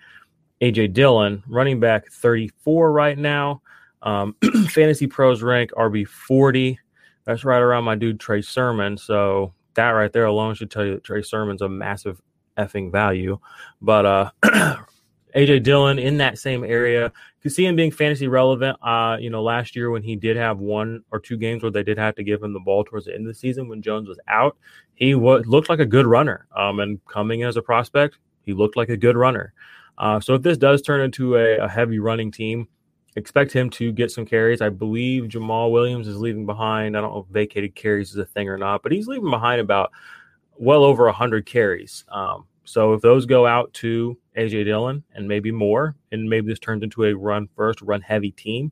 AJ 0.61 0.93
Dillon, 0.93 1.43
running 1.47 1.79
back 1.79 2.09
34 2.11 2.91
right 2.91 3.17
now. 3.17 3.61
Um, 4.01 4.35
fantasy 4.69 5.07
pros 5.07 5.41
rank 5.41 5.71
RB 5.71 6.07
40. 6.07 6.79
That's 7.25 7.43
right 7.43 7.61
around 7.61 7.83
my 7.83 7.95
dude 7.95 8.19
Trey 8.19 8.41
Sermon. 8.41 8.97
So 8.97 9.53
that 9.73 9.89
right 9.89 10.11
there 10.11 10.25
alone 10.25 10.55
should 10.55 10.71
tell 10.71 10.85
you 10.85 10.93
that 10.93 11.03
Trey 11.03 11.21
Sermon's 11.21 11.61
a 11.61 11.69
massive 11.69 12.21
effing 12.57 12.91
value. 12.91 13.39
But 13.81 14.05
uh 14.05 14.31
AJ 15.35 15.63
Dillon 15.63 15.99
in 15.99 16.17
that 16.17 16.37
same 16.37 16.63
area. 16.63 17.11
Can 17.41 17.51
see 17.51 17.65
him 17.65 17.75
being 17.75 17.91
fantasy 17.91 18.27
relevant. 18.27 18.77
Uh, 18.81 19.17
you 19.19 19.29
know, 19.29 19.41
last 19.41 19.75
year 19.75 19.89
when 19.89 20.03
he 20.03 20.15
did 20.15 20.37
have 20.37 20.59
one 20.59 21.03
or 21.11 21.19
two 21.19 21.37
games 21.37 21.63
where 21.63 21.71
they 21.71 21.83
did 21.83 21.97
have 21.97 22.15
to 22.15 22.23
give 22.23 22.43
him 22.43 22.53
the 22.53 22.59
ball 22.59 22.83
towards 22.83 23.05
the 23.05 23.13
end 23.13 23.25
of 23.25 23.33
the 23.33 23.39
season 23.39 23.67
when 23.67 23.81
Jones 23.81 24.07
was 24.07 24.19
out, 24.27 24.57
he 24.93 25.13
w- 25.13 25.43
looked 25.47 25.69
like 25.69 25.79
a 25.79 25.85
good 25.85 26.05
runner. 26.05 26.47
Um, 26.55 26.79
and 26.79 27.03
coming 27.05 27.39
in 27.39 27.47
as 27.47 27.57
a 27.57 27.61
prospect, 27.61 28.19
he 28.43 28.53
looked 28.53 28.77
like 28.77 28.89
a 28.89 28.97
good 28.97 29.17
runner. 29.17 29.53
Uh, 29.97 30.19
so 30.19 30.35
if 30.35 30.41
this 30.41 30.57
does 30.57 30.81
turn 30.81 31.01
into 31.01 31.35
a, 31.37 31.57
a 31.57 31.67
heavy 31.67 31.99
running 31.99 32.31
team, 32.31 32.67
expect 33.15 33.51
him 33.51 33.69
to 33.71 33.91
get 33.91 34.11
some 34.11 34.25
carries. 34.25 34.61
I 34.61 34.69
believe 34.69 35.23
Jamaal 35.23 35.71
Williams 35.71 36.07
is 36.07 36.17
leaving 36.17 36.45
behind. 36.45 36.95
I 36.95 37.01
don't 37.01 37.13
know 37.13 37.19
if 37.19 37.33
vacated 37.33 37.75
carries 37.75 38.11
is 38.11 38.17
a 38.17 38.25
thing 38.25 38.49
or 38.49 38.57
not, 38.57 38.83
but 38.83 38.91
he's 38.91 39.07
leaving 39.07 39.29
behind 39.29 39.61
about 39.61 39.91
well 40.57 40.83
over 40.83 41.05
100 41.05 41.45
carries. 41.45 42.05
Um, 42.09 42.45
so 42.63 42.93
if 42.93 43.01
those 43.01 43.25
go 43.25 43.45
out 43.45 43.73
to 43.73 44.17
AJ 44.37 44.65
Dillon 44.65 45.03
and 45.13 45.27
maybe 45.27 45.51
more, 45.51 45.95
and 46.11 46.29
maybe 46.29 46.47
this 46.47 46.59
turns 46.59 46.83
into 46.83 47.03
a 47.05 47.13
run 47.13 47.47
first, 47.55 47.81
run 47.81 48.01
heavy 48.01 48.31
team, 48.31 48.71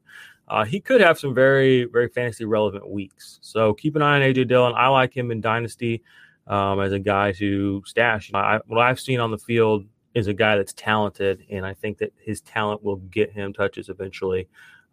uh, 0.49 0.65
he 0.65 0.79
could 0.79 0.99
have 0.99 1.19
some 1.19 1.33
very, 1.33 1.85
very 1.85 2.09
fantasy 2.09 2.45
relevant 2.45 2.89
weeks. 2.89 3.39
So 3.41 3.73
keep 3.73 3.95
an 3.95 4.01
eye 4.01 4.15
on 4.15 4.21
AJ 4.21 4.47
Dillon. 4.47 4.73
I 4.75 4.87
like 4.87 5.15
him 5.15 5.31
in 5.31 5.41
Dynasty 5.41 6.01
um, 6.47 6.79
as 6.79 6.91
a 6.91 6.99
guy 6.99 7.31
to 7.33 7.83
stash. 7.85 8.31
I, 8.33 8.59
what 8.65 8.79
I've 8.79 8.99
seen 8.99 9.19
on 9.19 9.31
the 9.31 9.37
field 9.37 9.85
is 10.15 10.27
a 10.27 10.33
guy 10.33 10.57
that's 10.57 10.73
talented, 10.73 11.45
and 11.51 11.65
I 11.65 11.75
think 11.75 11.99
that 11.99 12.11
his 12.19 12.41
talent 12.41 12.83
will 12.83 12.95
get 12.95 13.31
him 13.31 13.53
touches 13.53 13.89
eventually. 13.89 14.47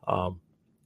Um, 0.07 0.41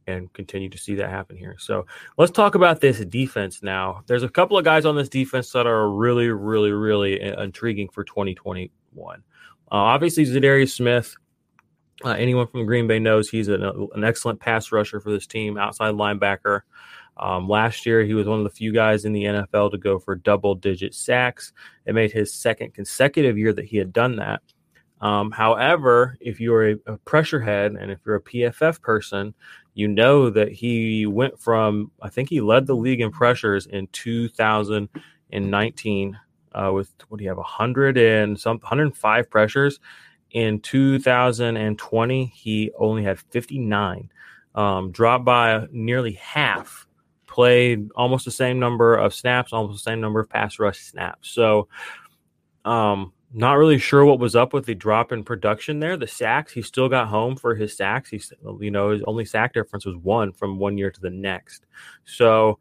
and 0.07 0.33
continue 0.33 0.69
to 0.69 0.79
see 0.79 0.95
that 0.97 1.09
happen 1.09 1.37
here. 1.37 1.57
So 1.59 1.87
let's 2.19 2.33
talk 2.33 2.55
about 2.55 2.81
this 2.81 2.99
defense 3.05 3.63
now. 3.63 4.03
There's 4.07 4.23
a 4.23 4.29
couple 4.29 4.59
of 4.59 4.65
guys 4.65 4.85
on 4.85 4.97
this 4.97 5.09
defense 5.09 5.53
that 5.53 5.67
are 5.67 5.89
really, 5.89 6.29
really, 6.29 6.73
really 6.73 7.21
intriguing 7.21 7.89
for 7.89 8.03
2021. 8.03 9.23
Uh, 9.71 9.77
obviously, 9.77 10.25
Za'Darius 10.25 10.75
Smith. 10.75 11.15
Uh, 12.05 12.11
anyone 12.11 12.47
from 12.47 12.65
Green 12.65 12.87
Bay 12.87 12.99
knows 12.99 13.29
he's 13.29 13.49
an, 13.49 13.63
an, 13.63 14.05
excellent 14.05 14.41
pass 14.41 14.73
rusher 14.73 15.01
for 15.01 15.11
this 15.11 15.27
team, 15.27 15.59
outside 15.59 15.95
linebacker. 15.95 16.63
Um, 17.19 17.47
last 17.47 17.85
year, 17.85 18.03
he 18.03 18.15
was 18.15 18.27
one 18.27 18.39
of 18.39 18.45
the 18.45 18.51
few 18.51 18.73
guys 18.73 19.05
in 19.05 19.13
the 19.13 19.25
NFL 19.25 19.73
to 19.73 19.79
go 19.79 19.99
for 19.99 20.15
double 20.15 20.55
digit 20.55 20.95
sacks. 20.95 21.53
It 21.85 21.95
made 21.95 22.11
his 22.11 22.33
second 22.33 22.73
consecutive 22.73 23.37
year 23.37 23.53
that 23.53 23.67
he 23.67 23.77
had 23.77 23.93
done 23.93 24.17
that. 24.17 24.41
Um, 25.03 25.31
however, 25.31 26.17
if 26.21 26.41
you're 26.41 26.71
a, 26.71 26.77
a, 26.87 26.97
pressure 26.99 27.41
head 27.41 27.73
and 27.73 27.91
if 27.91 28.01
you're 28.05 28.17
a 28.17 28.23
PFF 28.23 28.83
person, 28.83 29.33
you 29.75 29.89
know 29.89 30.29
that 30.31 30.53
he 30.53 31.07
went 31.07 31.41
from, 31.41 31.91
I 32.03 32.11
think 32.11 32.29
he 32.29 32.43
led 32.43 32.67
the 32.67 32.77
league 32.77 33.01
in 33.01 33.11
pressures 33.11 33.67
in 33.67 33.89
2019 33.93 36.19
uh, 36.53 36.71
with, 36.73 36.93
what 37.09 37.19
do 37.19 37.25
you 37.25 37.31
have, 37.31 37.39
100 37.39 37.97
and 37.97 38.39
some 38.39 38.59
105 38.59 39.31
pressures. 39.31 39.81
In 40.31 40.61
2020, 40.61 42.27
he 42.27 42.71
only 42.79 43.03
had 43.03 43.19
59, 43.19 44.11
um, 44.55 44.93
dropped 44.93 45.25
by 45.25 45.67
nearly 45.73 46.13
half, 46.13 46.87
played 47.27 47.91
almost 47.97 48.25
the 48.25 48.31
same 48.31 48.59
number 48.61 48.95
of 48.95 49.13
snaps, 49.13 49.53
almost 49.53 49.85
the 49.85 49.91
same 49.91 50.01
number 50.01 50.21
of 50.21 50.29
pass 50.29 50.59
rush 50.59 50.79
snaps. 50.79 51.31
So, 51.31 51.69
um, 52.65 53.13
not 53.33 53.55
really 53.55 53.79
sure 53.79 54.05
what 54.05 54.19
was 54.19 54.35
up 54.35 54.53
with 54.53 54.67
the 54.67 54.75
drop 54.75 55.13
in 55.13 55.23
production 55.23 55.79
there. 55.79 55.97
The 55.97 56.09
sacks, 56.09 56.53
he 56.53 56.63
still 56.63 56.89
got 56.89 57.09
home 57.09 57.37
for 57.37 57.55
his 57.55 57.77
sacks. 57.77 58.11
He's, 58.11 58.33
you 58.59 58.73
know, 58.73 58.91
his 58.91 59.03
only 59.07 59.25
sack 59.25 59.53
difference 59.53 59.87
was 59.87 59.97
one 59.97 60.33
from 60.33 60.59
one 60.59 60.77
year 60.77 60.91
to 60.91 61.01
the 61.01 61.11
next. 61.11 61.67
So, 62.05 62.59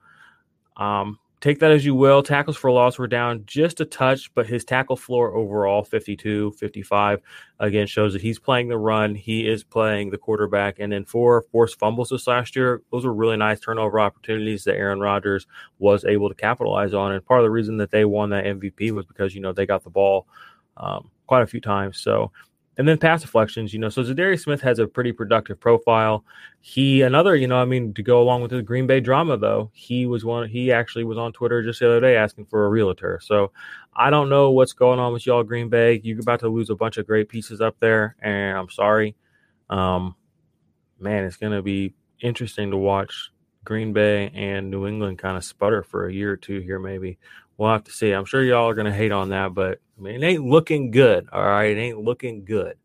um, 0.77 1.19
take 1.41 1.60
that 1.60 1.72
as 1.72 1.86
you 1.86 1.96
will. 1.96 2.22
Tackles 2.22 2.58
for 2.58 2.72
loss 2.72 2.98
were 2.98 3.08
down 3.08 3.43
just 3.46 3.79
a 3.79 3.86
touch, 3.86 4.34
but 4.34 4.48
his 4.48 4.65
tackle 4.65 4.96
floor 4.96 5.34
overall, 5.36 5.84
52, 5.84 6.51
55, 6.51 7.22
again, 7.60 7.88
shows 7.88 8.13
that 8.13 8.22
he's 8.22 8.39
playing 8.39 8.67
the 8.67 8.77
run. 8.77 9.15
He 9.15 9.48
is 9.48 9.63
playing 9.63 10.10
the 10.10 10.17
quarterback. 10.17 10.79
And 10.79 10.91
then 10.91 11.05
four 11.05 11.43
forced 11.51 11.79
fumbles 11.79 12.10
this 12.10 12.27
last 12.27 12.55
year. 12.55 12.81
Those 12.91 13.05
were 13.05 13.13
really 13.13 13.38
nice 13.38 13.60
turnover 13.60 14.00
opportunities 14.00 14.65
that 14.65 14.75
Aaron 14.75 15.00
Rodgers 15.00 15.48
was 15.77 16.03
able 16.03 16.29
to 16.29 16.36
capitalize 16.36 16.93
on. 16.93 17.13
And 17.13 17.25
part 17.25 17.39
of 17.39 17.46
the 17.46 17.51
reason 17.51 17.77
that 17.77 17.91
they 17.91 18.05
won 18.05 18.31
that 18.31 18.46
MVP 18.46 18.91
was 18.91 19.05
because, 19.05 19.34
you 19.34 19.41
know, 19.41 19.53
they 19.53 19.65
got 19.65 19.84
the 19.84 19.89
ball 19.89 20.27
um, 20.77 21.10
quite 21.27 21.43
a 21.43 21.48
few 21.48 21.62
times. 21.62 22.00
So 22.00 22.31
and 22.79 22.88
then 22.88 22.98
pass 22.98 23.21
deflections, 23.21 23.74
you 23.74 23.79
know. 23.79 23.89
So 23.89 24.01
Za'Darius 24.01 24.43
Smith 24.43 24.62
has 24.62 24.79
a 24.79 24.88
pretty 24.88 25.12
productive 25.12 25.59
profile. 25.59 26.24
He 26.62 27.01
another, 27.01 27.36
you 27.36 27.45
know, 27.45 27.57
I 27.57 27.65
mean, 27.65 27.93
to 27.93 28.01
go 28.01 28.21
along 28.21 28.41
with 28.41 28.51
the 28.51 28.62
Green 28.62 28.88
Bay 28.88 29.01
drama, 29.01 29.36
though, 29.38 29.69
he 29.74 30.05
was 30.05 30.24
one. 30.24 30.48
He 30.48 30.71
actually 30.71 31.03
was 31.03 31.17
on 31.17 31.33
Twitter 31.33 31.62
just 31.62 31.81
the 31.81 31.88
other 31.88 32.00
day 32.00 32.15
asking 32.15 32.45
for 32.45 32.65
a 32.65 32.69
realtor. 32.69 33.19
So 33.21 33.51
I 33.98 34.09
don't 34.09 34.29
know 34.29 34.51
what's 34.51 34.71
going 34.71 34.98
on 34.98 35.12
with 35.12 35.25
y'all, 35.25 35.43
Green 35.43 35.67
Bay. 35.67 36.00
You're 36.05 36.21
about 36.21 36.39
to 36.39 36.48
lose 36.48 36.69
a 36.69 36.75
bunch 36.75 36.95
of 36.95 37.05
great 37.05 37.27
pieces 37.27 37.59
up 37.59 37.75
there, 37.81 38.15
and 38.21 38.57
I'm 38.57 38.69
sorry. 38.69 39.13
Um, 39.69 40.15
man, 41.01 41.25
it's 41.25 41.36
gonna 41.36 41.62
be 41.62 41.93
interesting 42.21 42.71
to 42.71 42.77
watch 42.77 43.31
Green 43.65 43.91
Bay 43.91 44.31
and 44.33 44.71
New 44.71 44.88
England 44.88 45.19
kind 45.19 45.36
of 45.36 45.43
sputter 45.43 45.83
for 45.83 46.07
a 46.07 46.13
year 46.13 46.31
or 46.31 46.38
two 46.38 46.62
here, 46.62 46.79
maybe. 46.79 47.19
We'll 47.60 47.72
have 47.72 47.84
to 47.84 47.92
see. 47.92 48.12
I'm 48.12 48.24
sure 48.24 48.42
y'all 48.42 48.70
are 48.70 48.74
going 48.74 48.86
to 48.86 48.94
hate 48.94 49.12
on 49.12 49.30
that, 49.30 49.54
but 49.54 49.80
I 49.98 50.01
mean, 50.01 50.24
it 50.24 50.25
ain't 50.25 50.46
looking 50.46 50.92
good. 50.92 51.28
All 51.30 51.44
right. 51.44 51.75
It 51.75 51.80
ain't 51.80 52.00
looking 52.00 52.46
good. 52.46 52.78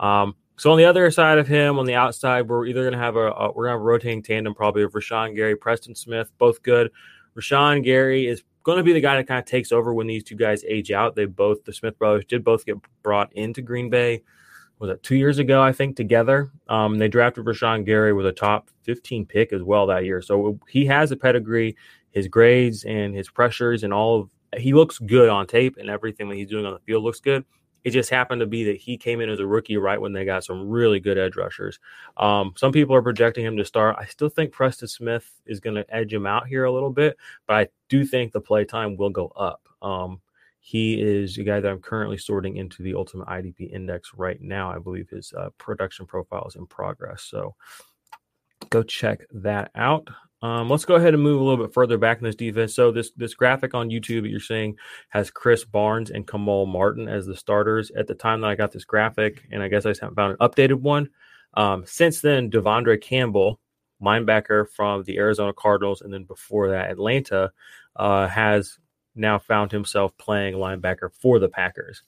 Um, 0.00 0.34
so 0.56 0.72
on 0.72 0.78
the 0.78 0.86
other 0.86 1.10
side 1.10 1.36
of 1.36 1.46
him, 1.46 1.78
on 1.78 1.84
the 1.84 1.94
outside, 1.94 2.48
we're 2.48 2.64
either 2.64 2.80
going 2.84 2.94
to 2.94 2.98
have 2.98 3.16
a, 3.16 3.32
a, 3.32 3.52
we're 3.52 3.66
going 3.66 3.76
to 3.76 3.84
rotating 3.84 4.22
tandem 4.22 4.54
probably 4.54 4.82
of 4.82 4.92
Rashan 4.92 5.36
Gary, 5.36 5.56
Preston 5.56 5.94
Smith, 5.94 6.32
both 6.38 6.62
good. 6.62 6.90
Rashan 7.38 7.84
Gary 7.84 8.26
is 8.26 8.42
going 8.62 8.78
to 8.78 8.82
be 8.82 8.94
the 8.94 9.00
guy 9.00 9.16
that 9.16 9.28
kind 9.28 9.40
of 9.40 9.44
takes 9.44 9.72
over 9.72 9.92
when 9.92 10.06
these 10.06 10.24
two 10.24 10.36
guys 10.36 10.64
age 10.64 10.90
out. 10.90 11.14
They 11.14 11.26
both 11.26 11.62
the 11.64 11.74
Smith 11.74 11.98
brothers 11.98 12.24
did 12.24 12.42
both 12.42 12.64
get 12.64 12.78
brought 13.02 13.30
into 13.34 13.60
Green 13.60 13.90
Bay. 13.90 14.22
Was 14.78 14.88
it 14.88 15.02
two 15.02 15.16
years 15.16 15.38
ago? 15.38 15.62
I 15.62 15.72
think 15.72 15.96
together. 15.96 16.50
Um, 16.68 16.96
they 16.96 17.08
drafted 17.08 17.44
Rashan 17.44 17.84
Gary 17.84 18.14
with 18.14 18.24
a 18.24 18.32
top 18.32 18.70
15 18.84 19.26
pick 19.26 19.52
as 19.52 19.62
well 19.62 19.86
that 19.88 20.06
year. 20.06 20.22
So 20.22 20.58
he 20.66 20.86
has 20.86 21.12
a 21.12 21.16
pedigree. 21.16 21.76
His 22.14 22.28
grades 22.28 22.84
and 22.84 23.14
his 23.14 23.28
pressures 23.28 23.82
and 23.84 23.92
all 23.92 24.20
of 24.20 24.30
he 24.56 24.72
looks 24.72 24.98
good 24.98 25.28
on 25.28 25.46
tape 25.46 25.76
and 25.78 25.90
everything 25.90 26.28
that 26.28 26.36
he's 26.36 26.48
doing 26.48 26.64
on 26.64 26.72
the 26.72 26.78
field 26.80 27.02
looks 27.04 27.20
good. 27.20 27.44
It 27.82 27.90
just 27.90 28.08
happened 28.08 28.40
to 28.40 28.46
be 28.46 28.64
that 28.64 28.76
he 28.76 28.96
came 28.96 29.20
in 29.20 29.28
as 29.28 29.40
a 29.40 29.46
rookie 29.46 29.76
right 29.76 30.00
when 30.00 30.12
they 30.12 30.24
got 30.24 30.44
some 30.44 30.68
really 30.68 31.00
good 31.00 31.18
edge 31.18 31.36
rushers. 31.36 31.78
Um, 32.16 32.54
some 32.56 32.72
people 32.72 32.94
are 32.96 33.02
projecting 33.02 33.44
him 33.44 33.58
to 33.58 33.64
start. 33.64 33.96
I 33.98 34.06
still 34.06 34.30
think 34.30 34.52
Preston 34.52 34.88
Smith 34.88 35.30
is 35.44 35.60
going 35.60 35.76
to 35.76 35.94
edge 35.94 36.12
him 36.12 36.24
out 36.24 36.46
here 36.46 36.64
a 36.64 36.72
little 36.72 36.90
bit, 36.90 37.18
but 37.46 37.56
I 37.56 37.68
do 37.90 38.06
think 38.06 38.32
the 38.32 38.40
play 38.40 38.64
time 38.64 38.96
will 38.96 39.10
go 39.10 39.26
up. 39.36 39.68
Um, 39.82 40.20
he 40.60 40.98
is 40.98 41.36
a 41.36 41.44
guy 41.44 41.60
that 41.60 41.70
I'm 41.70 41.82
currently 41.82 42.16
sorting 42.16 42.56
into 42.56 42.82
the 42.82 42.94
Ultimate 42.94 43.28
IDP 43.28 43.70
Index 43.70 44.14
right 44.14 44.40
now. 44.40 44.70
I 44.70 44.78
believe 44.78 45.10
his 45.10 45.34
uh, 45.36 45.50
production 45.58 46.06
profile 46.06 46.46
is 46.48 46.56
in 46.56 46.66
progress. 46.66 47.22
So 47.22 47.54
go 48.70 48.82
check 48.82 49.26
that 49.30 49.70
out. 49.74 50.08
Um, 50.44 50.68
let's 50.68 50.84
go 50.84 50.96
ahead 50.96 51.14
and 51.14 51.22
move 51.22 51.40
a 51.40 51.42
little 51.42 51.64
bit 51.64 51.72
further 51.72 51.96
back 51.96 52.18
in 52.18 52.24
this 52.24 52.36
defense. 52.36 52.74
So 52.74 52.92
this 52.92 53.12
this 53.16 53.32
graphic 53.32 53.72
on 53.72 53.88
YouTube 53.88 54.22
that 54.22 54.28
you're 54.28 54.40
seeing 54.40 54.76
has 55.08 55.30
Krys 55.30 55.64
Barnes 55.64 56.10
and 56.10 56.28
Kamal 56.28 56.66
Martin 56.66 57.08
as 57.08 57.24
the 57.24 57.34
starters. 57.34 57.90
At 57.96 58.08
the 58.08 58.14
time 58.14 58.42
that 58.42 58.48
I 58.50 58.54
got 58.54 58.70
this 58.70 58.84
graphic, 58.84 59.46
and 59.50 59.62
I 59.62 59.68
guess 59.68 59.86
I 59.86 59.90
just 59.90 60.02
haven't 60.02 60.16
found 60.16 60.36
an 60.38 60.46
updated 60.46 60.82
one. 60.82 61.08
Um, 61.54 61.84
since 61.86 62.20
then, 62.20 62.50
De'Vondre 62.50 63.00
Campbell, 63.00 63.58
linebacker 64.02 64.68
from 64.68 65.02
the 65.04 65.16
Arizona 65.16 65.54
Cardinals, 65.54 66.02
and 66.02 66.12
then 66.12 66.24
before 66.24 66.68
that, 66.68 66.90
Atlanta, 66.90 67.50
uh, 67.96 68.28
has 68.28 68.78
now 69.14 69.38
found 69.38 69.72
himself 69.72 70.14
playing 70.18 70.56
linebacker 70.56 71.08
for 71.22 71.38
the 71.38 71.48
Packers. 71.48 72.02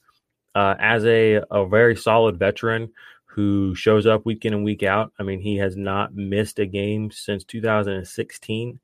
Uh, 0.53 0.75
as 0.79 1.03
a, 1.05 1.41
a 1.49 1.67
very 1.67 1.95
solid 1.95 2.37
veteran 2.37 2.91
who 3.37 3.75
shows 3.75 4.07
up 4.07 4.25
week 4.25 4.45
in 4.45 4.53
and 4.55 4.63
week 4.63 4.81
out. 4.81 5.13
I 5.19 5.23
mean, 5.23 5.39
he 5.39 5.57
has 5.57 5.77
not 5.77 6.15
missed 6.15 6.57
a 6.57 6.65
game 6.65 7.11
since 7.11 7.43
2016, 7.43 8.79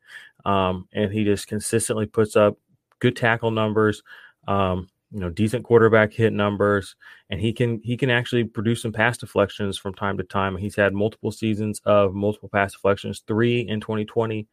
um, 0.46 0.88
and 0.94 1.12
he 1.12 1.24
just 1.24 1.48
consistently 1.48 2.06
puts 2.06 2.36
up 2.36 2.56
good 3.00 3.16
tackle 3.16 3.50
numbers, 3.50 4.04
um, 4.48 4.88
you 5.12 5.20
know, 5.20 5.32
decent 5.32 5.64
quarterback 5.66 6.14
hit 6.14 6.34
numbers, 6.34 6.96
and 7.32 7.42
he 7.42 7.52
can 7.52 7.82
he 7.84 7.98
can 7.98 8.12
actually 8.12 8.44
produce 8.44 8.84
some 8.84 8.94
pass 8.94 9.18
deflections 9.18 9.80
from 9.80 9.96
time 9.96 10.18
to 10.20 10.24
time. 10.24 10.56
He's 10.56 10.76
had 10.76 10.94
multiple 10.94 11.32
seasons 11.32 11.82
of 11.86 12.14
multiple 12.14 12.50
pass 12.50 12.74
deflections, 12.74 13.24
three 13.26 13.62
in 13.62 13.82
2020, 13.82 14.48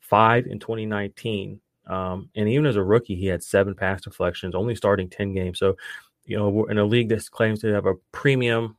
five 0.00 0.46
in 0.46 0.60
2019. 0.60 1.60
Um, 1.88 2.30
and 2.34 2.48
even 2.48 2.64
as 2.64 2.76
a 2.76 2.82
rookie, 2.82 3.16
he 3.16 3.26
had 3.26 3.42
seven 3.42 3.74
pass 3.74 4.00
deflections, 4.00 4.54
only 4.54 4.76
starting 4.76 5.10
10 5.10 5.34
games. 5.34 5.58
So, 5.58 5.76
you 6.24 6.38
know, 6.38 6.64
in 6.66 6.78
a 6.78 6.84
league 6.86 7.10
that 7.10 7.30
claims 7.30 7.60
to 7.60 7.74
have 7.74 7.84
a 7.84 7.96
premium 8.12 8.78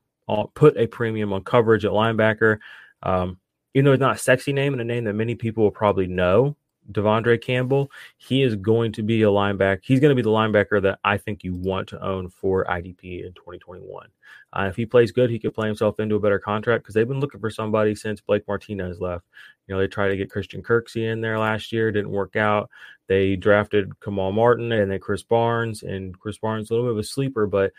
put 0.55 0.77
a 0.77 0.87
premium 0.87 1.33
on 1.33 1.43
coverage 1.43 1.85
at 1.85 1.91
linebacker. 1.91 2.59
Um, 3.01 3.39
even 3.73 3.85
though 3.85 3.93
it's 3.93 4.01
not 4.01 4.15
a 4.15 4.19
sexy 4.19 4.53
name 4.53 4.73
and 4.73 4.81
a 4.81 4.85
name 4.85 5.05
that 5.05 5.13
many 5.13 5.35
people 5.35 5.63
will 5.63 5.71
probably 5.71 6.07
know, 6.07 6.55
De'Vondre 6.91 7.41
Campbell, 7.41 7.91
he 8.17 8.43
is 8.43 8.55
going 8.55 8.91
to 8.93 9.03
be 9.03 9.21
a 9.23 9.27
linebacker. 9.27 9.79
He's 9.83 9.99
going 9.99 10.09
to 10.09 10.15
be 10.15 10.21
the 10.21 10.29
linebacker 10.29 10.81
that 10.81 10.99
I 11.03 11.17
think 11.17 11.43
you 11.43 11.53
want 11.55 11.87
to 11.89 12.03
own 12.03 12.29
for 12.29 12.65
IDP 12.65 13.25
in 13.25 13.33
2021. 13.33 14.07
Uh, 14.51 14.67
if 14.69 14.75
he 14.75 14.85
plays 14.85 15.11
good, 15.11 15.29
he 15.29 15.39
could 15.39 15.53
play 15.53 15.67
himself 15.67 15.99
into 15.99 16.15
a 16.15 16.19
better 16.19 16.39
contract 16.39 16.83
because 16.83 16.93
they've 16.93 17.07
been 17.07 17.19
looking 17.19 17.39
for 17.39 17.49
somebody 17.49 17.95
since 17.95 18.21
Blake 18.21 18.47
Martinez 18.47 18.99
left. 18.99 19.25
You 19.67 19.73
know, 19.73 19.79
they 19.79 19.87
tried 19.87 20.09
to 20.09 20.17
get 20.17 20.29
Christian 20.29 20.61
Kirksey 20.61 21.11
in 21.11 21.21
there 21.21 21.39
last 21.39 21.71
year, 21.71 21.91
didn't 21.91 22.11
work 22.11 22.35
out. 22.35 22.69
They 23.07 23.35
drafted 23.35 23.99
Kamal 24.01 24.31
Martin 24.31 24.71
and 24.71 24.91
then 24.91 24.99
Krys 24.99 25.27
Barnes, 25.27 25.83
and 25.83 26.17
Krys 26.19 26.39
Barnes 26.39 26.69
a 26.69 26.73
little 26.73 26.87
bit 26.87 26.93
of 26.93 26.99
a 26.99 27.03
sleeper, 27.03 27.47
but 27.47 27.71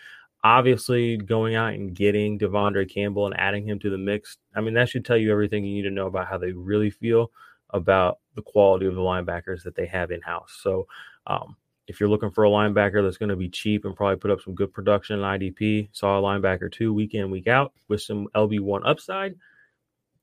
obviously 0.44 1.16
going 1.16 1.54
out 1.54 1.72
and 1.72 1.94
getting 1.94 2.38
De'Vondre 2.38 2.88
Campbell 2.88 3.26
and 3.26 3.40
adding 3.40 3.66
him 3.66 3.78
to 3.80 3.90
the 3.90 3.98
mix, 3.98 4.36
I 4.54 4.60
mean, 4.60 4.74
that 4.74 4.90
should 4.90 5.04
tell 5.04 5.16
you 5.16 5.32
everything 5.32 5.64
you 5.64 5.74
need 5.74 5.88
to 5.88 5.90
know 5.90 6.06
about 6.06 6.28
how 6.28 6.38
they 6.38 6.52
really 6.52 6.90
feel 6.90 7.32
about 7.70 8.18
the 8.36 8.42
quality 8.42 8.86
of 8.86 8.94
the 8.94 9.00
linebackers 9.00 9.62
that 9.64 9.74
they 9.74 9.86
have 9.86 10.10
in 10.10 10.20
house. 10.20 10.60
So, 10.62 10.86
um, 11.26 11.56
if 11.86 12.00
you're 12.00 12.08
looking 12.08 12.30
for 12.30 12.44
a 12.44 12.50
linebacker 12.50 13.02
that's 13.02 13.18
going 13.18 13.28
to 13.28 13.36
be 13.36 13.48
cheap 13.48 13.84
and 13.84 13.96
probably 13.96 14.16
put 14.16 14.30
up 14.30 14.40
some 14.40 14.54
good 14.54 14.72
production 14.72 15.18
in 15.18 15.24
IDP, 15.24 15.88
saw 15.92 16.18
a 16.18 16.22
linebacker 16.22 16.72
two 16.72 16.94
week 16.94 17.14
in, 17.14 17.30
week 17.30 17.46
out 17.46 17.72
with 17.88 18.00
some 18.00 18.28
LB1 18.34 18.82
upside, 18.86 19.34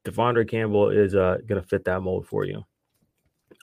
De'Vondre 0.03 0.49
Campbell 0.49 0.89
is 0.89 1.13
uh, 1.13 1.37
going 1.45 1.61
to 1.61 1.67
fit 1.67 1.85
that 1.85 2.01
mold 2.01 2.27
for 2.27 2.45
you. 2.45 2.63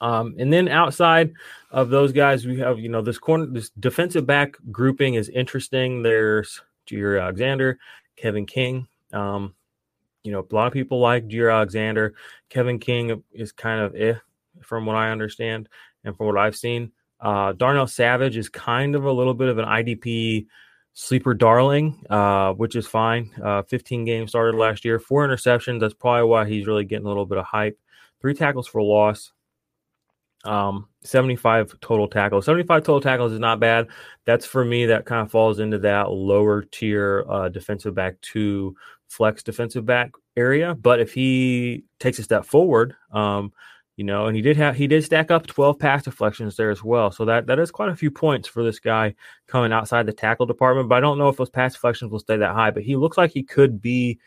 Um, 0.01 0.35
and 0.39 0.53
then 0.53 0.69
outside 0.69 1.33
of 1.71 1.91
those 1.91 2.13
guys, 2.13 2.47
we 2.47 2.59
have 2.61 2.79
you 2.79 2.89
know 2.89 3.03
this 3.03 3.19
corner, 3.19 3.47
this 3.47 3.71
defensive 3.71 4.27
back 4.27 4.57
grouping 4.71 5.15
is 5.15 5.29
interesting. 5.29 6.03
There's 6.03 6.61
Jaire 6.89 7.23
Alexander, 7.23 7.79
Kevin 8.17 8.47
King. 8.47 8.87
Um, 9.13 9.55
you 10.25 10.33
know, 10.33 10.47
a 10.51 10.55
lot 10.55 10.67
of 10.67 10.73
people 10.73 11.01
like 11.01 11.29
Jaire 11.29 11.53
Alexander. 11.55 12.15
Kevin 12.49 12.79
King 12.79 13.23
is 13.33 13.53
kind 13.53 13.81
of 13.81 13.95
eh, 13.97 14.15
from 14.63 14.87
what 14.87 14.97
I 14.97 15.11
understand 15.11 15.69
and 16.05 16.17
from 16.17 16.27
what 16.27 16.39
I've 16.39 16.57
seen. 16.57 16.93
Uh, 17.21 17.53
Darnell 17.53 17.87
Savage 17.87 18.37
is 18.37 18.49
kind 18.49 18.95
of 18.95 19.05
a 19.05 19.13
little 19.13 19.35
bit 19.35 19.49
of 19.49 19.59
an 19.59 19.65
IDP 19.65 20.47
sleeper 20.95 21.35
darling, 21.35 22.05
uh, 22.11 22.53
which 22.55 22.77
is 22.77 22.87
fine. 22.87 23.31
Uh, 23.43 23.63
15 23.63 24.05
games 24.05 24.31
started 24.31 24.57
last 24.57 24.85
year, 24.85 24.99
four 24.99 25.27
interceptions. 25.27 25.81
That's 25.81 25.95
probably 25.95 26.29
why 26.29 26.47
he's 26.47 26.67
really 26.67 26.85
getting 26.85 27.07
a 27.07 27.09
little 27.09 27.27
bit 27.27 27.39
of 27.39 27.45
hype. 27.45 27.79
Three 28.21 28.35
tackles 28.35 28.67
for 28.67 28.83
loss 28.83 29.33
um 30.45 30.89
75 31.03 31.75
total 31.81 32.09
tackles. 32.09 32.45
75 32.47 32.83
total 32.83 33.01
tackles 33.01 33.33
is 33.33 33.41
not 33.41 33.61
bad. 33.61 33.89
That's 34.25 34.47
for 34.47 34.65
me 34.65 34.87
that 34.87 35.05
kind 35.05 35.23
of 35.23 35.31
falls 35.31 35.59
into 35.59 35.79
that 35.81 36.11
lower 36.11 36.63
tier 36.63 37.25
uh 37.29 37.49
defensive 37.49 37.95
back 37.95 38.21
to 38.21 38.75
flex 39.09 39.43
defensive 39.43 39.85
back 39.85 40.13
area. 40.37 40.75
But 40.75 41.01
if 41.01 41.13
he 41.13 41.85
takes 41.99 42.19
a 42.19 42.23
step 42.23 42.45
forward 42.45 42.95
um 43.13 43.53
you 43.97 44.05
know 44.05 44.27
and 44.27 44.37
he 44.37 44.43
did 44.43 44.57
have 44.57 44.77
he 44.77 44.87
did 44.87 45.03
stack 45.03 45.33
up 45.33 45.47
12 45.47 45.79
pass 45.79 46.05
deflections 46.05 46.57
there 46.57 46.71
as 46.71 46.85
well. 46.85 47.11
So 47.11 47.25
that 47.25 47.47
that 47.47 47.59
is 47.59 47.73
quite 47.73 47.91
a 47.91 47.97
few 47.97 48.11
points 48.11 48.47
for 48.47 48.63
this 48.63 48.79
guy 48.79 49.15
coming 49.49 49.73
outside 49.73 50.07
the 50.07 50.13
tackle 50.13 50.47
department. 50.47 50.89
But 50.89 50.97
i 50.97 51.01
don't 51.01 51.19
know 51.19 51.29
if 51.29 51.37
those 51.37 51.51
pass 51.51 51.73
deflections 51.73 52.13
will 52.13 52.21
stay 52.21 52.37
that 52.37 52.55
high. 52.55 52.71
But 52.71 52.85
he 52.85 52.95
looks 52.97 53.19
like 53.19 53.33
he 53.33 53.43
could 53.43 53.83
be 53.83 54.21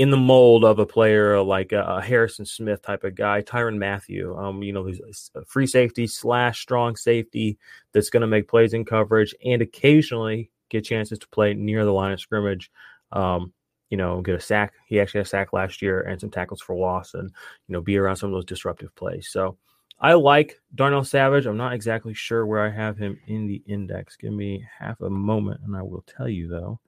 in 0.00 0.08
the 0.08 0.16
mold 0.16 0.64
of 0.64 0.78
a 0.78 0.86
player 0.86 1.42
like 1.42 1.72
a, 1.72 2.00
Harrison 2.00 2.46
Smith 2.46 2.80
type 2.80 3.04
of 3.04 3.14
guy, 3.14 3.42
Tyrann 3.42 3.76
Mathieu, 3.76 4.34
Um, 4.34 4.62
you 4.62 4.72
know, 4.72 4.86
he's 4.86 5.30
a 5.34 5.44
free 5.44 5.66
safety 5.66 6.06
slash 6.06 6.62
strong 6.62 6.96
safety 6.96 7.58
that's 7.92 8.08
going 8.08 8.22
to 8.22 8.26
make 8.26 8.48
plays 8.48 8.72
in 8.72 8.86
coverage 8.86 9.34
and 9.44 9.60
occasionally 9.60 10.50
get 10.70 10.86
chances 10.86 11.18
to 11.18 11.28
play 11.28 11.52
near 11.52 11.84
the 11.84 11.92
line 11.92 12.12
of 12.12 12.20
scrimmage. 12.20 12.70
Um, 13.12 13.52
you 13.90 13.98
know, 13.98 14.22
get 14.22 14.36
a 14.36 14.40
sack. 14.40 14.72
He 14.86 14.98
actually 14.98 15.18
had 15.18 15.26
a 15.26 15.28
sack 15.28 15.52
last 15.52 15.82
year 15.82 16.00
and 16.00 16.18
some 16.18 16.30
tackles 16.30 16.62
for 16.62 16.74
loss, 16.74 17.12
and 17.12 17.30
you 17.68 17.72
know, 17.74 17.82
be 17.82 17.98
around 17.98 18.16
some 18.16 18.30
of 18.30 18.34
those 18.34 18.46
disruptive 18.46 18.94
plays. 18.96 19.28
So. 19.28 19.58
I 20.02 20.14
like 20.14 20.58
Darnell 20.74 21.04
Savage. 21.04 21.44
I'm 21.44 21.58
not 21.58 21.74
exactly 21.74 22.14
sure 22.14 22.46
where 22.46 22.64
I 22.64 22.70
have 22.70 22.96
him 22.96 23.20
in 23.26 23.46
the 23.46 23.62
index. 23.66 24.16
Give 24.16 24.32
me 24.32 24.66
half 24.78 24.98
a 25.02 25.10
moment 25.10 25.60
and 25.62 25.76
I 25.76 25.82
will 25.82 26.02
tell 26.06 26.26
you 26.26 26.48
though. 26.48 26.80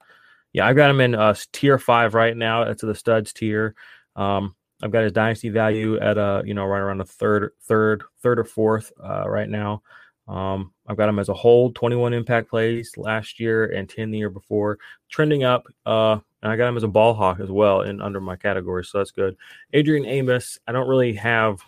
Yeah, 0.53 0.67
I've 0.67 0.77
got 0.77 0.91
him 0.91 1.01
in 1.01 1.15
uh, 1.15 1.35
tier 1.53 1.79
five 1.79 2.15
right 2.15 2.37
now. 2.37 2.65
That's 2.65 2.83
the 2.83 2.95
studs 2.95 3.33
tier. 3.33 3.75
Um, 4.17 4.55
I've 4.83 4.91
got 4.91 5.05
his 5.05 5.13
dynasty 5.13 5.49
value 5.49 5.99
at 5.99 6.19
a 6.19 6.43
you 6.45 6.55
know 6.55 6.65
right 6.65 6.81
around 6.81 6.99
the 6.99 7.05
third, 7.05 7.53
third, 7.63 8.03
third 8.21 8.39
or 8.39 8.45
fourth 8.45 8.93
uh, 9.03 9.29
right 9.29 9.49
now. 9.49 9.83
Um, 10.29 10.73
I've 10.87 10.97
got 10.97 11.09
him 11.09 11.19
as 11.19 11.29
a 11.29 11.35
whole 11.35 11.73
21 11.73 12.13
impact 12.13 12.49
plays 12.49 12.97
last 12.97 13.41
year 13.41 13.67
and 13.67 13.89
10 13.89 14.11
the 14.11 14.19
year 14.19 14.31
before, 14.31 14.79
trending 15.11 15.45
up. 15.45 15.67
Uh, 15.85 16.19
and 16.43 16.53
I 16.53 16.57
got 16.57 16.69
him 16.69 16.77
as 16.77 16.85
a 16.85 16.89
ball 16.89 17.15
hawk 17.15 17.41
as 17.41 17.51
well 17.51 17.83
in 17.83 18.01
under 18.01 18.21
my 18.21 18.37
category, 18.37 18.85
so 18.85 18.99
that's 18.99 19.11
good. 19.11 19.37
Adrian 19.73 20.07
Amos, 20.07 20.59
I 20.67 20.73
don't 20.73 20.89
really 20.89 21.13
have 21.15 21.61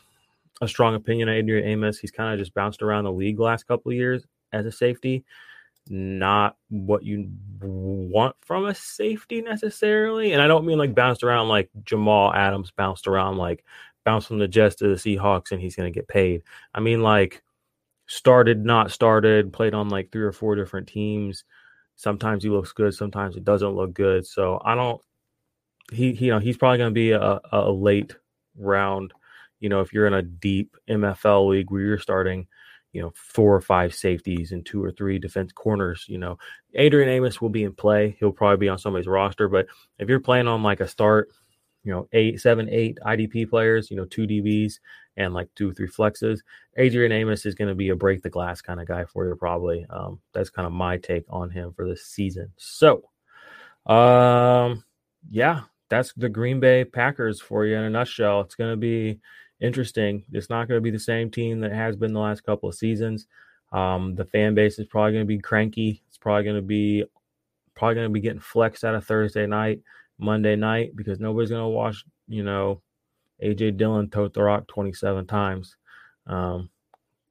a 0.61 0.69
strong 0.69 0.95
opinion 0.95 1.29
on 1.29 1.35
Adrian 1.35 1.67
Amos. 1.67 1.99
He's 1.99 2.11
kind 2.11 2.33
of 2.33 2.39
just 2.39 2.55
bounced 2.55 2.83
around 2.83 3.05
the 3.05 3.13
league 3.13 3.41
last 3.41 3.67
couple 3.67 3.91
of 3.91 3.97
years 3.97 4.25
as 4.53 4.67
a 4.67 4.73
safety 4.73 5.25
not 5.89 6.57
what 6.69 7.05
you 7.05 7.31
want 7.61 8.37
from 8.41 8.67
a 8.67 8.75
safety 8.75 9.43
necessarily. 9.43 10.33
And 10.33 10.41
I 10.41 10.47
don't 10.47 10.67
mean 10.67 10.79
like 10.79 10.95
bounced 10.95 11.23
around 11.23 11.49
like 11.49 11.71
Jamal 11.85 12.33
Adams 12.33 12.71
bounced 12.71 13.07
around 13.07 13.37
like 13.37 13.65
bounced 14.05 14.29
from 14.29 14.39
the 14.39 14.49
Jets 14.49 14.77
to 14.77 14.89
the 14.89 14.95
Seahawks 14.95 15.53
and 15.53 15.61
he's 15.61 15.77
going 15.77 15.93
to 15.93 15.97
get 15.97 16.09
paid. 16.09 16.43
I 16.75 16.81
mean 16.81 17.03
like 17.03 17.43
started, 18.07 18.65
not 18.65 18.91
started, 18.91 19.53
played 19.53 19.75
on 19.75 19.89
like 19.89 20.11
three 20.11 20.25
or 20.25 20.33
four 20.33 20.55
different 20.55 20.89
teams. 20.89 21.45
Sometimes 21.97 22.43
he 22.43 22.51
looks 22.51 22.73
good, 22.73 22.95
sometimes 22.95 23.37
it 23.37 23.45
doesn't 23.45 23.77
look 23.77 23.95
good. 23.95 24.27
So 24.27 24.61
I 24.65 24.75
don't. 24.75 25.01
He, 25.93 26.15
he 26.15 26.27
you 26.27 26.31
know 26.31 26.39
he's 26.39 26.57
probably 26.57 26.79
going 26.79 26.91
to 26.91 26.95
be 26.95 27.11
a, 27.11 27.41
a 27.53 27.71
late 27.71 28.17
round. 28.57 29.13
You 29.61 29.69
know 29.69 29.81
if 29.81 29.93
you're 29.93 30.07
in 30.07 30.15
a 30.15 30.23
deep 30.23 30.77
MFL 30.89 31.49
league 31.49 31.71
where 31.71 31.83
you're 31.83 31.99
starting 31.99 32.47
you 32.95 33.03
know, 33.03 33.13
four 33.15 33.55
or 33.55 33.61
five 33.61 33.93
safeties 33.93 34.53
and 34.53 34.65
two 34.65 34.83
or 34.83 34.93
three 34.93 35.19
defense 35.19 35.53
corners. 35.53 36.07
You 36.09 36.19
know, 36.19 36.39
Adrian 36.75 37.09
Amos 37.09 37.41
will 37.41 37.51
be 37.51 37.65
in 37.65 37.75
play. 37.75 38.17
He'll 38.21 38.33
probably 38.33 38.59
be 38.59 38.69
on 38.69 38.79
somebody's 38.79 39.09
roster. 39.09 39.49
But 39.49 39.67
if 39.99 40.09
you're 40.09 40.21
playing 40.21 40.47
on 40.47 40.63
like 40.63 40.79
a 40.79 40.87
start, 40.87 41.29
you 41.83 41.93
know, 41.93 42.09
eight, 42.13 42.41
seven, 42.41 42.69
eight 42.71 42.99
IDP 43.05 43.51
players, 43.51 43.91
you 43.91 43.97
know, 43.97 44.05
two 44.05 44.29
DBs 44.29 44.75
and 45.17 45.35
like 45.35 45.49
two, 45.57 45.71
or 45.71 45.75
three 45.75 45.89
flexes, 45.89 46.39
Adrian 46.77 47.11
Amos 47.11 47.45
is 47.45 47.57
going 47.57 47.69
to 47.69 47.75
be 47.75 47.89
a 47.89 47.97
break 47.97 48.23
the 48.23 48.31
glass 48.31 48.63
kind 48.63 48.81
of 48.81 48.87
guy 48.87 49.05
for 49.05 49.27
you, 49.27 49.35
probably. 49.35 49.85
Um, 49.91 50.21
that's 50.33 50.51
kind 50.51 50.67
of 50.67 50.73
my 50.73 50.97
take 50.97 51.25
on 51.29 51.51
him 51.51 51.73
for 51.75 51.89
this 51.89 52.07
season. 52.07 52.53
So, 52.57 53.03
um, 53.87 54.85
yeah, 55.29 55.63
that's 55.89 56.13
the 56.13 56.29
Green 56.29 56.61
Bay 56.61 56.85
Packers 56.85 57.41
for 57.41 57.67
you 57.67 57.77
in 57.77 57.83
a 57.83 57.91
nutshell. 57.91 58.43
It's 58.43 58.55
going 58.55 58.71
to 58.73 58.77
be 58.77 59.19
interesting. 59.65 60.25
It's 60.33 60.51
not 60.51 60.69
going 60.69 60.79
to 60.79 60.83
be 60.83 60.91
the 60.91 60.99
same 60.99 61.31
team 61.31 61.61
that 61.61 61.73
has 61.73 61.97
been 61.97 62.13
the 62.13 62.21
last 62.21 62.45
couple 62.45 62.69
of 62.69 62.75
seasons. 62.75 63.27
Um, 63.73 64.15
the 64.15 64.25
fan 64.27 64.55
base 64.55 64.79
is 64.79 64.87
probably 64.87 65.13
going 65.13 65.25
to 65.25 65.29
be 65.29 65.39
cranky. 65.39 66.03
It's 66.09 66.19
probably 66.19 66.45
going 66.45 66.57
to 66.57 66.63
be 66.63 67.05
probably 67.75 67.95
going 67.97 68.09
to 68.09 68.13
be 68.13 68.21
getting 68.21 68.41
flexed 68.41 68.85
out 68.85 68.95
of 68.95 69.05
Thursday 69.05 69.47
night, 69.47 69.81
Monday 70.19 70.55
night 70.55 70.95
because 70.95 71.19
nobody's 71.19 71.51
going 71.51 71.63
to 71.63 71.69
watch, 71.69 72.05
you 72.29 72.45
know, 72.45 72.81
AJ 73.43 73.77
Dillon 73.77 74.11
tote 74.11 74.33
the 74.33 74.43
rock 74.43 74.69
27 74.69 75.27
times. 75.27 75.77
Um, 76.27 76.71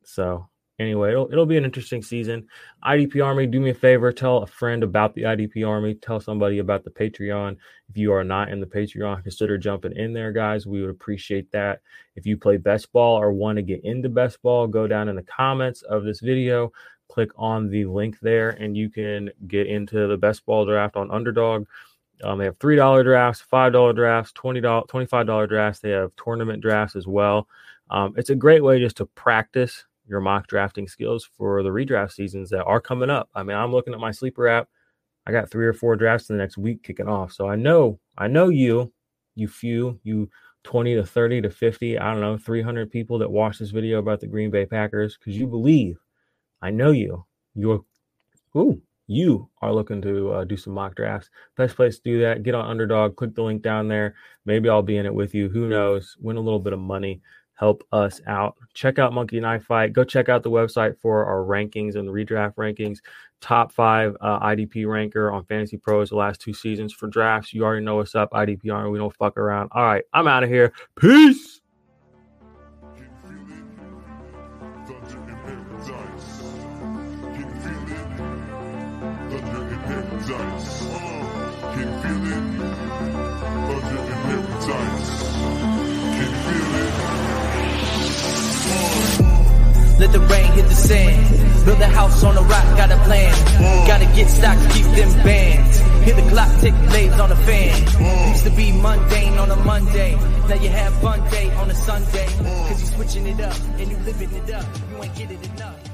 so 0.03 0.49
anyway, 0.83 1.11
it'll, 1.11 1.31
it'll 1.31 1.45
be 1.45 1.57
an 1.57 1.65
interesting 1.65 2.01
season. 2.01 2.47
IDP 2.83 3.23
Army, 3.23 3.47
do 3.47 3.59
me 3.59 3.71
a 3.71 3.73
favor, 3.73 4.11
tell 4.11 4.37
a 4.37 4.47
friend 4.47 4.83
about 4.83 5.15
the 5.15 5.23
IDP 5.23 5.67
Army, 5.67 5.95
tell 5.95 6.19
somebody 6.19 6.59
about 6.59 6.83
the 6.83 6.91
Patreon. 6.91 7.57
If 7.89 7.97
you 7.97 8.13
are 8.13 8.23
not 8.23 8.49
in 8.49 8.59
the 8.59 8.65
Patreon, 8.65 9.23
consider 9.23 9.57
jumping 9.57 9.95
in 9.95 10.13
there, 10.13 10.31
guys. 10.31 10.67
We 10.67 10.81
would 10.81 10.89
appreciate 10.89 11.51
that. 11.51 11.81
If 12.15 12.25
you 12.25 12.37
play 12.37 12.57
best 12.57 12.91
ball 12.91 13.19
or 13.19 13.31
want 13.31 13.55
to 13.55 13.61
get 13.61 13.83
into 13.83 14.09
best 14.09 14.41
ball, 14.41 14.67
go 14.67 14.87
down 14.87 15.09
in 15.09 15.15
the 15.15 15.23
comments 15.23 15.81
of 15.81 16.03
this 16.03 16.19
video, 16.19 16.71
click 17.07 17.31
on 17.35 17.69
the 17.69 17.85
link 17.85 18.19
there, 18.21 18.51
and 18.51 18.77
you 18.77 18.89
can 18.89 19.29
get 19.47 19.67
into 19.67 20.07
the 20.07 20.17
best 20.17 20.45
ball 20.45 20.65
draft 20.65 20.95
on 20.95 21.11
Underdog. 21.11 21.65
Um, 22.23 22.37
they 22.39 22.45
have 22.45 22.57
three 22.57 22.75
dollar 22.75 23.03
drafts, 23.03 23.41
five 23.41 23.73
dollar 23.73 23.93
drafts, 23.93 24.31
twenty 24.31 24.61
dollar, 24.61 24.85
twenty 24.87 25.05
five 25.05 25.25
dollar 25.27 25.47
drafts. 25.47 25.79
They 25.79 25.91
have 25.91 26.11
tournament 26.15 26.61
drafts 26.61 26.95
as 26.95 27.07
well. 27.07 27.47
Um, 27.89 28.13
it's 28.17 28.29
a 28.29 28.35
great 28.35 28.63
way 28.63 28.79
just 28.79 28.97
to 28.97 29.05
practice 29.05 29.85
your 30.07 30.19
mock 30.19 30.47
drafting 30.47 30.87
skills 30.87 31.27
for 31.37 31.63
the 31.63 31.69
redraft 31.69 32.11
seasons 32.11 32.49
that 32.49 32.63
are 32.63 32.81
coming 32.81 33.09
up. 33.09 33.29
I 33.33 33.43
mean, 33.43 33.57
I'm 33.57 33.71
looking 33.71 33.93
at 33.93 33.99
my 33.99 34.11
sleeper 34.11 34.47
app. 34.47 34.67
I 35.25 35.31
got 35.31 35.49
three 35.49 35.65
or 35.65 35.73
four 35.73 35.95
drafts 35.95 36.29
in 36.29 36.37
the 36.37 36.43
next 36.43 36.57
week 36.57 36.83
kicking 36.83 37.07
off. 37.07 37.31
So 37.31 37.47
I 37.47 37.55
know, 37.55 37.99
I 38.17 38.27
know 38.27 38.49
you, 38.49 38.91
you 39.35 39.47
few, 39.47 39.99
you 40.03 40.29
20 40.63 40.95
to 40.95 41.05
30 41.05 41.41
to 41.41 41.49
50, 41.49 41.97
I 41.97 42.11
don't 42.11 42.21
know, 42.21 42.37
300 42.37 42.91
people 42.91 43.17
that 43.19 43.31
watch 43.31 43.59
this 43.59 43.71
video 43.71 43.99
about 43.99 44.19
the 44.19 44.27
Green 44.27 44.51
Bay 44.51 44.65
Packers 44.65 45.17
because 45.17 45.37
you 45.37 45.47
believe. 45.47 45.97
I 46.61 46.71
know 46.71 46.91
you. 46.91 47.25
You're, 47.55 47.83
ooh, 48.55 48.81
you 49.07 49.49
are 49.61 49.73
looking 49.73 50.01
to 50.01 50.31
uh, 50.31 50.43
do 50.45 50.55
some 50.55 50.73
mock 50.73 50.95
drafts. 50.95 51.29
Best 51.57 51.75
place 51.75 51.97
to 51.97 52.03
do 52.03 52.21
that, 52.21 52.43
get 52.43 52.55
on 52.55 52.69
Underdog, 52.69 53.15
click 53.15 53.35
the 53.35 53.43
link 53.43 53.61
down 53.61 53.87
there. 53.87 54.15
Maybe 54.45 54.69
I'll 54.69 54.81
be 54.81 54.97
in 54.97 55.05
it 55.05 55.13
with 55.13 55.35
you. 55.35 55.49
Who 55.49 55.67
knows? 55.67 56.15
Win 56.21 56.37
a 56.37 56.41
little 56.41 56.59
bit 56.59 56.73
of 56.73 56.79
money 56.79 57.21
help 57.55 57.83
us 57.91 58.21
out. 58.27 58.55
Check 58.73 58.99
out 58.99 59.13
Monkey 59.13 59.39
Knife 59.39 59.65
Fight. 59.65 59.93
Go 59.93 60.03
check 60.03 60.29
out 60.29 60.43
the 60.43 60.51
website 60.51 60.97
for 60.99 61.25
our 61.25 61.43
rankings 61.43 61.95
and 61.95 62.09
redraft 62.09 62.55
rankings. 62.55 62.99
Top 63.41 63.71
five 63.71 64.15
uh, 64.21 64.39
IDP 64.39 64.87
ranker 64.87 65.31
on 65.31 65.45
Fantasy 65.45 65.77
Pros 65.77 66.09
the 66.09 66.15
last 66.15 66.39
two 66.39 66.53
seasons 66.53 66.93
for 66.93 67.07
drafts. 67.07 67.53
You 67.53 67.63
already 67.63 67.85
know 67.85 67.97
what's 67.97 68.15
up, 68.15 68.31
IDP. 68.31 68.91
We 68.91 68.97
don't 68.97 69.15
fuck 69.15 69.37
around. 69.37 69.69
All 69.73 69.83
right, 69.83 70.03
I'm 70.13 70.27
out 70.27 70.43
of 70.43 70.49
here. 70.49 70.71
Peace. 70.95 71.61
Let 90.03 90.11
the 90.11 90.19
rain 90.19 90.51
hit 90.51 90.67
the 90.67 90.75
sand. 90.75 91.63
Build 91.63 91.79
a 91.79 91.87
house 91.87 92.25
on 92.25 92.35
a 92.35 92.41
rock, 92.41 92.65
got 92.75 92.91
a 92.91 92.97
plan. 93.05 93.33
Gotta 93.87 94.05
get 94.07 94.27
stocks, 94.29 94.75
keep 94.75 94.83
them 94.83 95.07
bands. 95.23 95.79
Hear 96.03 96.15
the 96.15 96.29
clock 96.29 96.59
tick, 96.59 96.73
blades 96.89 97.17
on 97.21 97.29
the 97.29 97.37
fan. 97.37 98.27
Used 98.27 98.43
to 98.43 98.49
be 98.49 98.73
mundane 98.73 99.37
on 99.37 99.49
a 99.49 99.55
Monday. 99.55 100.15
Now 100.49 100.55
you 100.55 100.67
have 100.67 100.93
fun 100.95 101.21
day 101.29 101.49
on 101.51 101.71
a 101.71 101.73
Sunday. 101.73 102.27
Cause 102.67 102.81
you 102.81 102.87
switching 102.97 103.27
it 103.27 103.39
up 103.39 103.57
and 103.79 103.89
you 103.89 103.97
living 103.99 104.33
it 104.33 104.53
up. 104.53 104.65
You 104.91 105.03
ain't 105.03 105.15
getting 105.15 105.41
enough. 105.41 105.92